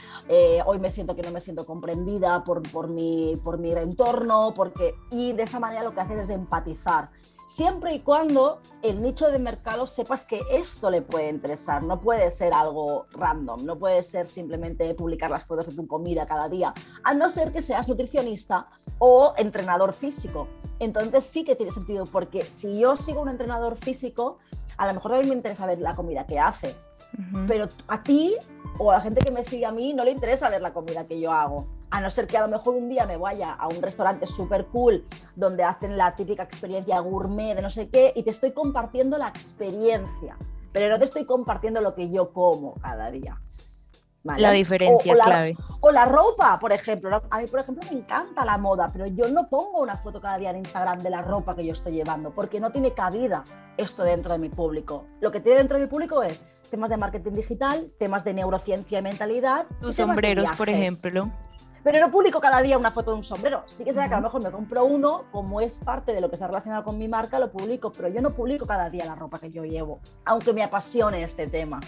hoy 0.64 0.78
me 0.78 0.90
siento 0.90 1.14
que 1.14 1.22
no 1.22 1.30
me 1.30 1.40
siento 1.40 1.66
comprendida 1.66 2.44
por, 2.44 2.62
por, 2.70 2.88
mi, 2.88 3.36
por 3.42 3.58
mi 3.58 3.72
entorno, 3.72 4.54
porque, 4.54 4.94
y 5.10 5.32
de 5.32 5.42
esa 5.42 5.60
manera 5.60 5.82
lo 5.82 5.94
que 5.94 6.00
haces 6.00 6.18
es 6.18 6.30
empatizar 6.30 7.10
siempre 7.50 7.92
y 7.94 8.00
cuando 8.00 8.60
el 8.82 9.02
nicho 9.02 9.28
de 9.30 9.38
mercado 9.38 9.86
sepas 9.86 10.24
que 10.24 10.40
esto 10.52 10.88
le 10.90 11.02
puede 11.02 11.28
interesar. 11.28 11.82
No 11.82 12.00
puede 12.00 12.30
ser 12.30 12.54
algo 12.54 13.06
random, 13.12 13.64
no 13.64 13.76
puede 13.76 14.02
ser 14.02 14.26
simplemente 14.26 14.94
publicar 14.94 15.30
las 15.30 15.44
fotos 15.44 15.66
de 15.66 15.74
tu 15.74 15.86
comida 15.86 16.26
cada 16.26 16.48
día, 16.48 16.72
a 17.02 17.12
no 17.12 17.28
ser 17.28 17.52
que 17.52 17.60
seas 17.60 17.88
nutricionista 17.88 18.68
o 18.98 19.34
entrenador 19.36 19.92
físico. 19.92 20.46
Entonces 20.78 21.24
sí 21.24 21.44
que 21.44 21.56
tiene 21.56 21.72
sentido, 21.72 22.06
porque 22.06 22.44
si 22.44 22.78
yo 22.78 22.96
sigo 22.96 23.20
un 23.20 23.28
entrenador 23.28 23.76
físico, 23.76 24.38
a 24.76 24.86
lo 24.86 24.94
mejor 24.94 25.10
también 25.10 25.30
me 25.30 25.34
interesa 25.34 25.66
ver 25.66 25.80
la 25.80 25.96
comida 25.96 26.26
que 26.26 26.38
hace, 26.38 26.74
pero 27.48 27.68
a 27.88 28.02
ti 28.02 28.34
o 28.78 28.92
a 28.92 28.94
la 28.94 29.00
gente 29.00 29.20
que 29.20 29.32
me 29.32 29.42
sigue 29.42 29.66
a 29.66 29.72
mí 29.72 29.92
no 29.92 30.04
le 30.04 30.12
interesa 30.12 30.48
ver 30.48 30.62
la 30.62 30.72
comida 30.72 31.06
que 31.06 31.20
yo 31.20 31.32
hago 31.32 31.66
a 31.90 32.00
no 32.00 32.10
ser 32.10 32.26
que 32.26 32.36
a 32.36 32.42
lo 32.42 32.48
mejor 32.48 32.74
un 32.74 32.88
día 32.88 33.06
me 33.06 33.16
vaya 33.16 33.52
a 33.52 33.68
un 33.68 33.82
restaurante 33.82 34.26
súper 34.26 34.66
cool 34.66 35.04
donde 35.34 35.64
hacen 35.64 35.96
la 35.96 36.14
típica 36.14 36.42
experiencia 36.42 37.00
gourmet 37.00 37.54
de 37.54 37.62
no 37.62 37.70
sé 37.70 37.88
qué 37.88 38.12
y 38.14 38.22
te 38.22 38.30
estoy 38.30 38.52
compartiendo 38.52 39.18
la 39.18 39.28
experiencia, 39.28 40.36
pero 40.72 40.88
no 40.88 40.98
te 40.98 41.04
estoy 41.04 41.24
compartiendo 41.24 41.80
lo 41.80 41.94
que 41.94 42.10
yo 42.10 42.32
como 42.32 42.74
cada 42.74 43.10
día. 43.10 43.40
La 44.22 44.52
diferencia 44.52 45.14
clave. 45.14 45.56
O 45.80 45.90
la 45.90 46.04
ropa, 46.04 46.58
por 46.58 46.72
ejemplo. 46.72 47.22
A 47.30 47.38
mí, 47.38 47.46
por 47.46 47.60
ejemplo, 47.60 47.82
me 47.90 47.98
encanta 47.98 48.44
la 48.44 48.58
moda, 48.58 48.90
pero 48.92 49.06
yo 49.06 49.28
no 49.28 49.48
pongo 49.48 49.80
una 49.80 49.96
foto 49.96 50.20
cada 50.20 50.36
día 50.36 50.50
en 50.50 50.58
Instagram 50.58 50.98
de 50.98 51.08
la 51.08 51.22
ropa 51.22 51.56
que 51.56 51.64
yo 51.64 51.72
estoy 51.72 51.94
llevando, 51.94 52.30
porque 52.30 52.60
no 52.60 52.70
tiene 52.70 52.92
cabida 52.92 53.44
esto 53.78 54.04
dentro 54.04 54.32
de 54.34 54.38
mi 54.38 54.50
público. 54.50 55.06
Lo 55.22 55.32
que 55.32 55.40
tiene 55.40 55.58
dentro 55.58 55.78
de 55.78 55.84
mi 55.84 55.90
público 55.90 56.22
es 56.22 56.44
temas 56.70 56.90
de 56.90 56.98
marketing 56.98 57.32
digital, 57.32 57.90
temas 57.98 58.22
de 58.24 58.34
neurociencia 58.34 58.98
y 58.98 59.02
mentalidad. 59.02 59.66
Tus 59.80 59.96
sombreros, 59.96 60.50
por 60.56 60.68
ejemplo. 60.68 61.30
Pero 61.82 62.00
no 62.00 62.10
publico 62.10 62.40
cada 62.40 62.60
día 62.60 62.76
una 62.76 62.90
foto 62.92 63.12
de 63.12 63.18
un 63.18 63.24
sombrero. 63.24 63.62
Sí 63.66 63.84
que 63.84 63.92
sea 63.92 64.08
que 64.08 64.14
a 64.14 64.18
lo 64.18 64.24
mejor 64.24 64.42
me 64.42 64.50
compro 64.50 64.84
uno, 64.84 65.24
como 65.32 65.60
es 65.60 65.82
parte 65.84 66.12
de 66.12 66.20
lo 66.20 66.28
que 66.28 66.36
está 66.36 66.46
relacionado 66.46 66.84
con 66.84 66.98
mi 66.98 67.08
marca, 67.08 67.38
lo 67.38 67.50
publico, 67.50 67.90
pero 67.90 68.08
yo 68.08 68.20
no 68.20 68.32
publico 68.32 68.66
cada 68.66 68.90
día 68.90 69.04
la 69.06 69.14
ropa 69.14 69.38
que 69.38 69.50
yo 69.50 69.64
llevo, 69.64 70.00
aunque 70.24 70.52
me 70.52 70.62
apasione 70.62 71.22
este 71.22 71.46
tema 71.46 71.80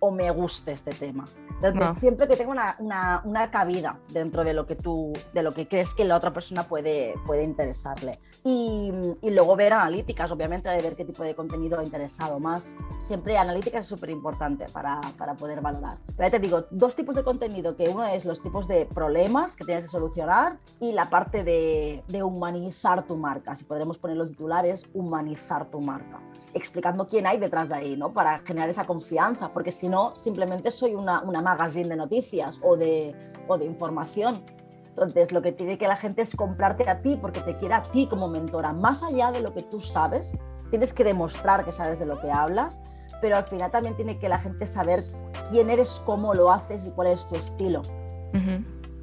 o 0.00 0.10
me 0.10 0.30
guste 0.30 0.72
este 0.72 0.92
tema. 0.92 1.24
Entonces, 1.60 1.98
siempre 1.98 2.28
que 2.28 2.36
tenga 2.36 2.52
una, 2.78 3.22
una, 3.24 3.50
cabida 3.50 3.98
dentro 4.12 4.44
de 4.44 4.54
lo 4.54 4.66
que 4.66 4.76
tú, 4.76 5.12
de 5.32 5.42
lo 5.42 5.52
que 5.52 5.66
crees 5.66 5.92
que 5.92 6.04
la 6.04 6.16
otra 6.16 6.32
persona 6.32 6.62
puede, 6.62 7.14
puede 7.26 7.42
interesarle. 7.42 8.20
Y, 8.44 8.92
y 9.22 9.30
luego 9.30 9.56
ver 9.56 9.72
analíticas, 9.72 10.30
obviamente, 10.30 10.68
de 10.68 10.80
ver 10.80 10.94
qué 10.94 11.04
tipo 11.04 11.24
de 11.24 11.34
contenido 11.34 11.80
ha 11.80 11.84
interesado 11.84 12.38
más. 12.38 12.76
Siempre 13.00 13.36
analíticas 13.36 13.80
es 13.80 13.88
súper 13.88 14.10
importante 14.10 14.66
para, 14.72 15.00
para, 15.16 15.34
poder 15.34 15.60
valorar. 15.60 15.98
Pero 16.16 16.28
ya 16.28 16.30
te 16.30 16.38
digo, 16.38 16.64
dos 16.70 16.94
tipos 16.94 17.16
de 17.16 17.24
contenido, 17.24 17.74
que 17.74 17.88
uno 17.88 18.04
es 18.04 18.24
los 18.24 18.40
tipos 18.40 18.68
de 18.68 18.86
problemas 18.86 19.56
que 19.56 19.64
tienes 19.64 19.84
que 19.84 19.90
solucionar 19.90 20.58
y 20.78 20.92
la 20.92 21.10
parte 21.10 21.42
de, 21.42 22.04
de 22.06 22.22
humanizar 22.22 23.04
tu 23.04 23.16
marca. 23.16 23.56
Si 23.56 23.64
podremos 23.64 23.98
poner 23.98 24.16
los 24.16 24.28
titulares, 24.28 24.86
humanizar 24.94 25.68
tu 25.70 25.80
marca 25.80 26.20
explicando 26.54 27.08
quién 27.08 27.26
hay 27.26 27.38
detrás 27.38 27.68
de 27.68 27.74
ahí, 27.74 27.96
¿no? 27.96 28.12
Para 28.12 28.40
generar 28.40 28.68
esa 28.68 28.84
confianza, 28.84 29.52
porque 29.52 29.72
si 29.78 29.88
no, 29.88 30.16
simplemente 30.16 30.72
soy 30.72 30.94
una, 30.94 31.22
una 31.22 31.40
magazine 31.40 31.88
de 31.88 31.96
noticias 31.96 32.58
o 32.62 32.76
de, 32.76 33.14
o 33.46 33.56
de 33.56 33.64
información. 33.64 34.42
Entonces, 34.88 35.30
lo 35.30 35.40
que 35.40 35.52
tiene 35.52 35.78
que 35.78 35.86
la 35.86 35.96
gente 35.96 36.22
es 36.22 36.34
comprarte 36.34 36.90
a 36.90 37.00
ti 37.00 37.16
porque 37.20 37.40
te 37.40 37.56
quiere 37.56 37.74
a 37.74 37.84
ti 37.84 38.08
como 38.10 38.26
mentora. 38.26 38.72
Más 38.72 39.04
allá 39.04 39.30
de 39.30 39.40
lo 39.40 39.54
que 39.54 39.62
tú 39.62 39.80
sabes, 39.80 40.36
tienes 40.70 40.92
que 40.92 41.04
demostrar 41.04 41.64
que 41.64 41.70
sabes 41.70 42.00
de 42.00 42.06
lo 42.06 42.20
que 42.20 42.28
hablas, 42.28 42.82
pero 43.20 43.36
al 43.36 43.44
final 43.44 43.70
también 43.70 43.94
tiene 43.94 44.18
que 44.18 44.28
la 44.28 44.40
gente 44.40 44.66
saber 44.66 45.04
quién 45.48 45.70
eres, 45.70 46.02
cómo 46.04 46.34
lo 46.34 46.50
haces 46.50 46.84
y 46.88 46.90
cuál 46.90 47.08
es 47.08 47.28
tu 47.28 47.36
estilo. 47.36 47.82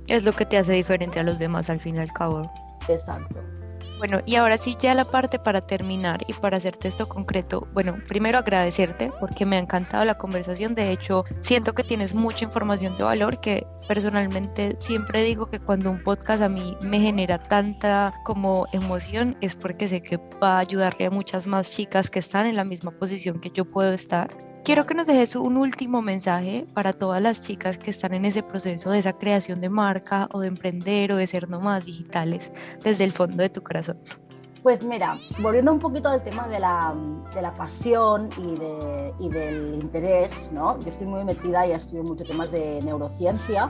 Es 0.07 0.25
lo 0.25 0.33
que 0.33 0.45
te 0.45 0.57
hace 0.57 0.73
diferente 0.73 1.21
a 1.21 1.23
los 1.23 1.39
demás 1.39 1.69
al 1.69 1.79
fin 1.79 1.95
y 1.95 1.99
al 1.99 2.11
cabo. 2.11 2.51
Exacto. 2.89 3.39
Bueno, 3.97 4.19
y 4.25 4.35
ahora 4.35 4.57
sí, 4.57 4.75
ya 4.79 4.93
la 4.93 5.05
parte 5.05 5.39
para 5.39 5.61
terminar 5.61 6.21
y 6.27 6.33
para 6.33 6.57
hacerte 6.57 6.89
esto 6.89 7.07
concreto. 7.07 7.67
Bueno, 7.73 7.97
primero 8.07 8.37
agradecerte 8.37 9.11
porque 9.19 9.45
me 9.45 9.55
ha 9.55 9.59
encantado 9.59 10.03
la 10.03 10.17
conversación. 10.17 10.75
De 10.75 10.91
hecho, 10.91 11.23
siento 11.39 11.73
que 11.73 11.83
tienes 11.83 12.13
mucha 12.13 12.43
información 12.43 12.97
de 12.97 13.03
valor 13.03 13.39
que 13.39 13.65
personalmente 13.87 14.75
siempre 14.79 15.23
digo 15.23 15.45
que 15.45 15.59
cuando 15.59 15.91
un 15.91 16.03
podcast 16.03 16.41
a 16.43 16.49
mí 16.49 16.75
me 16.81 16.99
genera 16.99 17.37
tanta 17.37 18.13
como 18.25 18.67
emoción 18.73 19.37
es 19.41 19.55
porque 19.55 19.87
sé 19.87 20.01
que 20.01 20.17
va 20.43 20.57
a 20.57 20.59
ayudarle 20.59 21.05
a 21.05 21.11
muchas 21.11 21.47
más 21.47 21.71
chicas 21.71 22.09
que 22.09 22.19
están 22.19 22.47
en 22.47 22.57
la 22.57 22.65
misma 22.65 22.91
posición 22.91 23.39
que 23.39 23.51
yo 23.51 23.65
puedo 23.65 23.93
estar 23.93 24.29
Quiero 24.65 24.87
que 24.87 24.95
nos 24.95 25.05
dejes 25.05 25.35
un 25.35 25.57
último 25.57 26.01
mensaje 26.01 26.65
para 26.73 26.91
todas 26.91 27.21
las 27.21 27.39
chicas 27.39 27.77
que 27.77 27.91
están 27.91 28.15
en 28.15 28.25
ese 28.25 28.41
proceso 28.41 28.89
de 28.89 28.97
esa 28.97 29.13
creación 29.13 29.61
de 29.61 29.69
marca 29.69 30.27
o 30.33 30.39
de 30.39 30.47
emprender 30.47 31.11
o 31.11 31.17
de 31.17 31.27
ser 31.27 31.47
nómadas 31.47 31.85
digitales 31.85 32.51
desde 32.83 33.03
el 33.03 33.11
fondo 33.11 33.43
de 33.43 33.49
tu 33.49 33.61
corazón. 33.61 33.99
Pues 34.63 34.81
mira, 34.81 35.19
volviendo 35.39 35.71
un 35.71 35.77
poquito 35.77 36.09
al 36.09 36.23
tema 36.23 36.47
de 36.47 36.59
la, 36.59 36.95
de 37.35 37.43
la 37.43 37.55
pasión 37.55 38.31
y, 38.39 38.55
de, 38.55 39.13
y, 39.19 39.29
del 39.29 39.75
interés, 39.75 40.49
¿no? 40.51 40.81
Yo 40.81 40.89
estoy 40.89 41.05
muy 41.05 41.23
metida 41.23 41.67
y 41.67 41.71
estudio 41.71 42.03
muchos 42.03 42.27
temas 42.27 42.49
de 42.49 42.81
neurociencia 42.81 43.69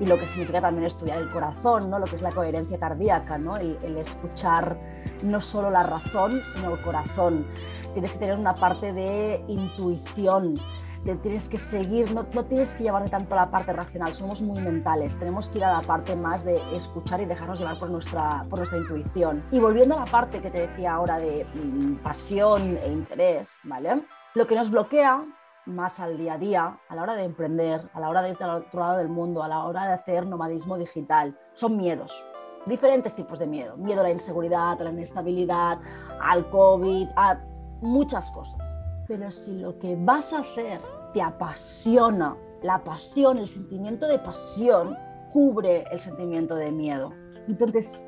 y 0.00 0.06
lo 0.06 0.18
que 0.18 0.26
significa 0.26 0.60
también 0.60 0.86
estudiar 0.86 1.18
el 1.18 1.30
corazón, 1.30 1.90
¿no? 1.90 1.98
lo 1.98 2.06
que 2.06 2.16
es 2.16 2.22
la 2.22 2.32
coherencia 2.32 2.78
cardíaca, 2.78 3.36
¿no? 3.36 3.58
el, 3.58 3.76
escuchar 3.98 4.78
no 5.22 5.40
solo 5.40 5.70
la 5.70 5.82
razón, 5.82 6.40
sino 6.42 6.74
el 6.74 6.80
corazón. 6.80 7.46
Tienes 7.92 8.14
que 8.14 8.18
tener 8.18 8.38
una 8.38 8.54
parte 8.54 8.94
de 8.94 9.44
intuición, 9.46 10.58
de 11.04 11.16
tienes 11.16 11.48
que 11.50 11.58
seguir, 11.58 12.12
no, 12.12 12.26
no 12.32 12.44
tienes 12.46 12.76
que 12.76 12.84
llevarte 12.84 13.10
tanto 13.10 13.34
a 13.34 13.44
la 13.44 13.50
parte 13.50 13.74
racional, 13.74 14.14
somos 14.14 14.40
muy 14.40 14.62
mentales, 14.62 15.18
tenemos 15.18 15.50
que 15.50 15.58
ir 15.58 15.64
a 15.64 15.72
la 15.72 15.82
parte 15.82 16.16
más 16.16 16.44
de 16.44 16.58
escuchar 16.74 17.20
y 17.20 17.26
dejarnos 17.26 17.58
llevar 17.58 17.78
por 17.78 17.90
nuestra, 17.90 18.46
por 18.48 18.58
nuestra 18.58 18.78
intuición. 18.78 19.44
Y 19.50 19.58
volviendo 19.58 19.96
a 19.96 20.04
la 20.04 20.10
parte 20.10 20.40
que 20.40 20.50
te 20.50 20.66
decía 20.66 20.94
ahora 20.94 21.18
de 21.18 21.44
mm, 21.44 21.96
pasión 21.96 22.78
e 22.82 22.88
interés, 22.90 23.58
¿vale? 23.64 24.02
Lo 24.34 24.46
que 24.46 24.54
nos 24.54 24.70
bloquea 24.70 25.24
más 25.70 26.00
al 26.00 26.18
día 26.18 26.34
a 26.34 26.38
día, 26.38 26.80
a 26.88 26.94
la 26.94 27.02
hora 27.02 27.16
de 27.16 27.24
emprender, 27.24 27.88
a 27.92 28.00
la 28.00 28.08
hora 28.08 28.22
de 28.22 28.30
ir 28.30 28.36
al 28.40 28.62
otro 28.62 28.80
lado 28.80 28.98
del 28.98 29.08
mundo, 29.08 29.42
a 29.42 29.48
la 29.48 29.64
hora 29.64 29.86
de 29.86 29.92
hacer 29.92 30.26
nomadismo 30.26 30.76
digital, 30.76 31.38
son 31.52 31.76
miedos. 31.76 32.26
Diferentes 32.66 33.14
tipos 33.14 33.38
de 33.38 33.46
miedo. 33.46 33.76
Miedo 33.76 34.00
a 34.00 34.04
la 34.04 34.10
inseguridad, 34.10 34.80
a 34.80 34.84
la 34.84 34.90
inestabilidad, 34.90 35.78
al 36.20 36.48
COVID, 36.50 37.08
a 37.16 37.40
muchas 37.80 38.30
cosas. 38.30 38.78
Pero 39.08 39.30
si 39.30 39.58
lo 39.58 39.78
que 39.78 39.96
vas 39.96 40.32
a 40.32 40.40
hacer 40.40 40.80
te 41.14 41.22
apasiona, 41.22 42.36
la 42.62 42.84
pasión, 42.84 43.38
el 43.38 43.48
sentimiento 43.48 44.06
de 44.06 44.18
pasión, 44.18 44.96
cubre 45.32 45.84
el 45.90 45.98
sentimiento 45.98 46.54
de 46.54 46.70
miedo. 46.70 47.12
Entonces, 47.48 48.06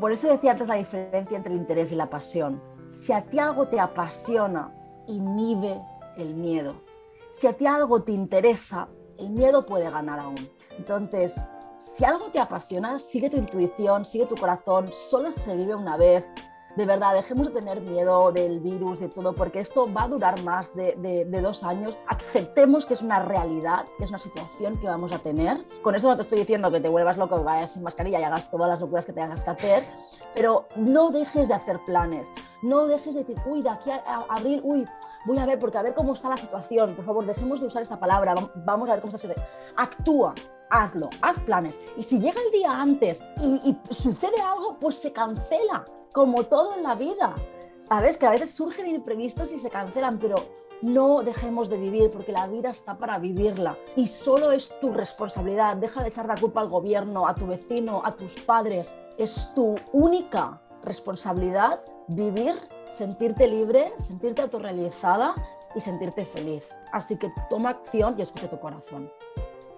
por 0.00 0.10
eso 0.10 0.28
decía 0.28 0.52
antes 0.52 0.68
la 0.68 0.74
diferencia 0.74 1.36
entre 1.36 1.52
el 1.52 1.60
interés 1.60 1.92
y 1.92 1.94
la 1.94 2.10
pasión. 2.10 2.60
Si 2.90 3.12
a 3.12 3.22
ti 3.22 3.38
algo 3.38 3.68
te 3.68 3.78
apasiona, 3.78 4.74
inhibe 5.06 5.80
el 6.16 6.34
miedo 6.34 6.91
si 7.32 7.46
a 7.46 7.54
ti 7.54 7.66
algo 7.66 8.02
te 8.02 8.12
interesa, 8.12 8.88
el 9.18 9.30
miedo 9.30 9.64
puede 9.64 9.90
ganar 9.90 10.20
aún. 10.20 10.50
Entonces, 10.76 11.50
si 11.78 12.04
algo 12.04 12.26
te 12.26 12.38
apasiona, 12.38 12.98
sigue 12.98 13.30
tu 13.30 13.38
intuición, 13.38 14.04
sigue 14.04 14.26
tu 14.26 14.36
corazón, 14.36 14.90
solo 14.92 15.32
se 15.32 15.56
vive 15.56 15.74
una 15.74 15.96
vez, 15.96 16.24
de 16.74 16.86
verdad, 16.86 17.12
dejemos 17.12 17.48
de 17.48 17.52
tener 17.52 17.82
miedo 17.82 18.32
del 18.32 18.60
virus, 18.60 18.98
de 18.98 19.08
todo, 19.08 19.34
porque 19.34 19.60
esto 19.60 19.92
va 19.92 20.04
a 20.04 20.08
durar 20.08 20.42
más 20.42 20.74
de, 20.74 21.26
dos 21.42 21.64
años. 21.64 21.98
Aceptemos 22.06 22.86
que 22.86 22.94
es 22.94 23.02
una 23.02 23.18
realidad, 23.18 23.84
que 23.98 24.04
es 24.04 24.10
una 24.10 24.18
situación 24.18 24.78
que 24.80 24.86
vamos 24.86 25.12
a 25.12 25.18
tener. 25.18 25.62
Con 25.82 25.94
eso 25.94 26.08
no 26.08 26.16
te 26.16 26.22
estoy 26.22 26.38
diciendo 26.38 26.70
que 26.70 26.80
te 26.80 26.88
vuelvas 26.88 27.18
loco, 27.18 27.36
que 27.36 27.44
vayas 27.44 27.72
sin 27.72 27.82
mascarilla 27.82 28.20
y 28.20 28.22
hagas 28.22 28.50
todas 28.50 28.70
las 28.70 28.80
locuras 28.80 29.04
que 29.04 29.12
tengas 29.12 29.44
que 29.44 29.50
hacer, 29.50 29.84
pero 30.34 30.66
no 30.76 31.10
dejes 31.10 31.48
de 31.48 31.54
hacer 31.54 31.78
planes. 31.84 32.32
No 32.62 32.86
dejes 32.86 33.14
de 33.14 33.24
decir, 33.24 33.36
uy, 33.44 33.60
de 33.60 33.68
aquí 33.68 33.90
a, 33.90 34.24
abril, 34.30 34.62
uy, 34.64 34.86
voy 35.26 35.38
a 35.38 35.44
ver, 35.44 35.58
porque 35.58 35.76
a 35.76 35.82
ver 35.82 35.92
cómo 35.92 36.14
está 36.14 36.30
la 36.30 36.38
situación. 36.38 36.94
Por 36.94 37.04
favor, 37.04 37.26
dejemos 37.26 37.60
de 37.60 37.66
usar 37.66 37.82
esta 37.82 38.00
palabra. 38.00 38.34
Vamos 38.64 38.88
a 38.88 38.92
ver 38.92 39.02
cómo 39.02 39.14
está 39.14 39.28
la 39.28 39.34
situación. 39.34 39.74
Actúa, 39.76 40.34
hazlo, 40.70 41.10
haz 41.20 41.38
planes. 41.40 41.78
Y 41.98 42.02
si 42.02 42.18
llega 42.18 42.40
el 42.40 42.52
día 42.52 42.80
antes 42.80 43.22
y 43.42 43.76
sucede 43.90 44.40
algo, 44.40 44.78
pues 44.78 44.96
se 44.96 45.12
cancela 45.12 45.84
como 46.12 46.44
todo 46.44 46.74
en 46.74 46.82
la 46.82 46.94
vida. 46.94 47.34
Sabes 47.78 48.16
que 48.16 48.26
a 48.26 48.30
veces 48.30 48.54
surgen 48.54 48.86
imprevistos 48.86 49.52
y 49.52 49.58
se 49.58 49.70
cancelan, 49.70 50.18
pero 50.18 50.36
no 50.82 51.22
dejemos 51.22 51.68
de 51.68 51.78
vivir 51.78 52.10
porque 52.10 52.32
la 52.32 52.46
vida 52.46 52.70
está 52.70 52.98
para 52.98 53.18
vivirla 53.18 53.78
y 53.96 54.06
solo 54.06 54.52
es 54.52 54.78
tu 54.80 54.92
responsabilidad. 54.92 55.76
Deja 55.76 56.02
de 56.02 56.08
echar 56.08 56.26
la 56.26 56.36
culpa 56.36 56.60
al 56.60 56.68
gobierno, 56.68 57.26
a 57.26 57.34
tu 57.34 57.46
vecino, 57.46 58.02
a 58.04 58.14
tus 58.16 58.34
padres. 58.40 58.94
Es 59.16 59.52
tu 59.54 59.76
única 59.92 60.60
responsabilidad 60.82 61.80
vivir, 62.08 62.54
sentirte 62.90 63.46
libre, 63.46 63.92
sentirte 63.98 64.42
autorrealizada 64.42 65.34
y 65.74 65.80
sentirte 65.80 66.24
feliz. 66.24 66.68
Así 66.92 67.16
que 67.16 67.32
toma 67.48 67.70
acción 67.70 68.16
y 68.18 68.22
escucha 68.22 68.50
tu 68.50 68.58
corazón. 68.58 69.10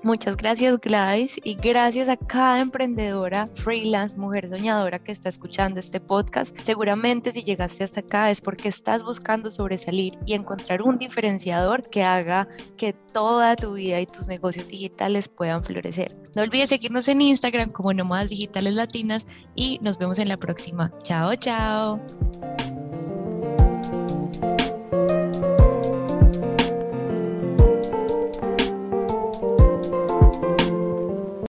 Muchas 0.04 0.36
gracias 0.36 0.78
Gladys 0.82 1.34
y 1.44 1.54
gracias 1.54 2.10
a 2.10 2.18
cada 2.18 2.60
emprendedora, 2.60 3.48
freelance, 3.54 4.14
mujer 4.18 4.50
soñadora 4.50 4.98
que 4.98 5.12
está 5.12 5.30
escuchando 5.30 5.80
este 5.80 5.98
podcast. 5.98 6.54
Seguramente 6.62 7.32
si 7.32 7.42
llegaste 7.42 7.84
hasta 7.84 8.00
acá 8.00 8.30
es 8.30 8.42
porque 8.42 8.68
estás 8.68 9.02
buscando 9.02 9.50
sobresalir 9.50 10.18
y 10.26 10.34
encontrar 10.34 10.82
un 10.82 10.98
diferenciador 10.98 11.88
que 11.88 12.02
haga 12.02 12.46
que 12.76 12.92
toda 12.92 13.56
tu 13.56 13.72
vida 13.72 13.98
y 13.98 14.04
tus 14.04 14.26
negocios 14.26 14.68
digitales 14.68 15.26
puedan 15.26 15.64
florecer. 15.64 16.14
No 16.34 16.42
olvides 16.42 16.68
seguirnos 16.68 17.08
en 17.08 17.22
Instagram 17.22 17.70
como 17.70 17.94
Nómadas 17.94 18.28
Digitales 18.28 18.74
Latinas 18.74 19.26
y 19.54 19.78
nos 19.80 19.96
vemos 19.96 20.18
en 20.18 20.28
la 20.28 20.36
próxima. 20.36 20.92
Chao, 21.02 21.34
chao. 21.36 21.98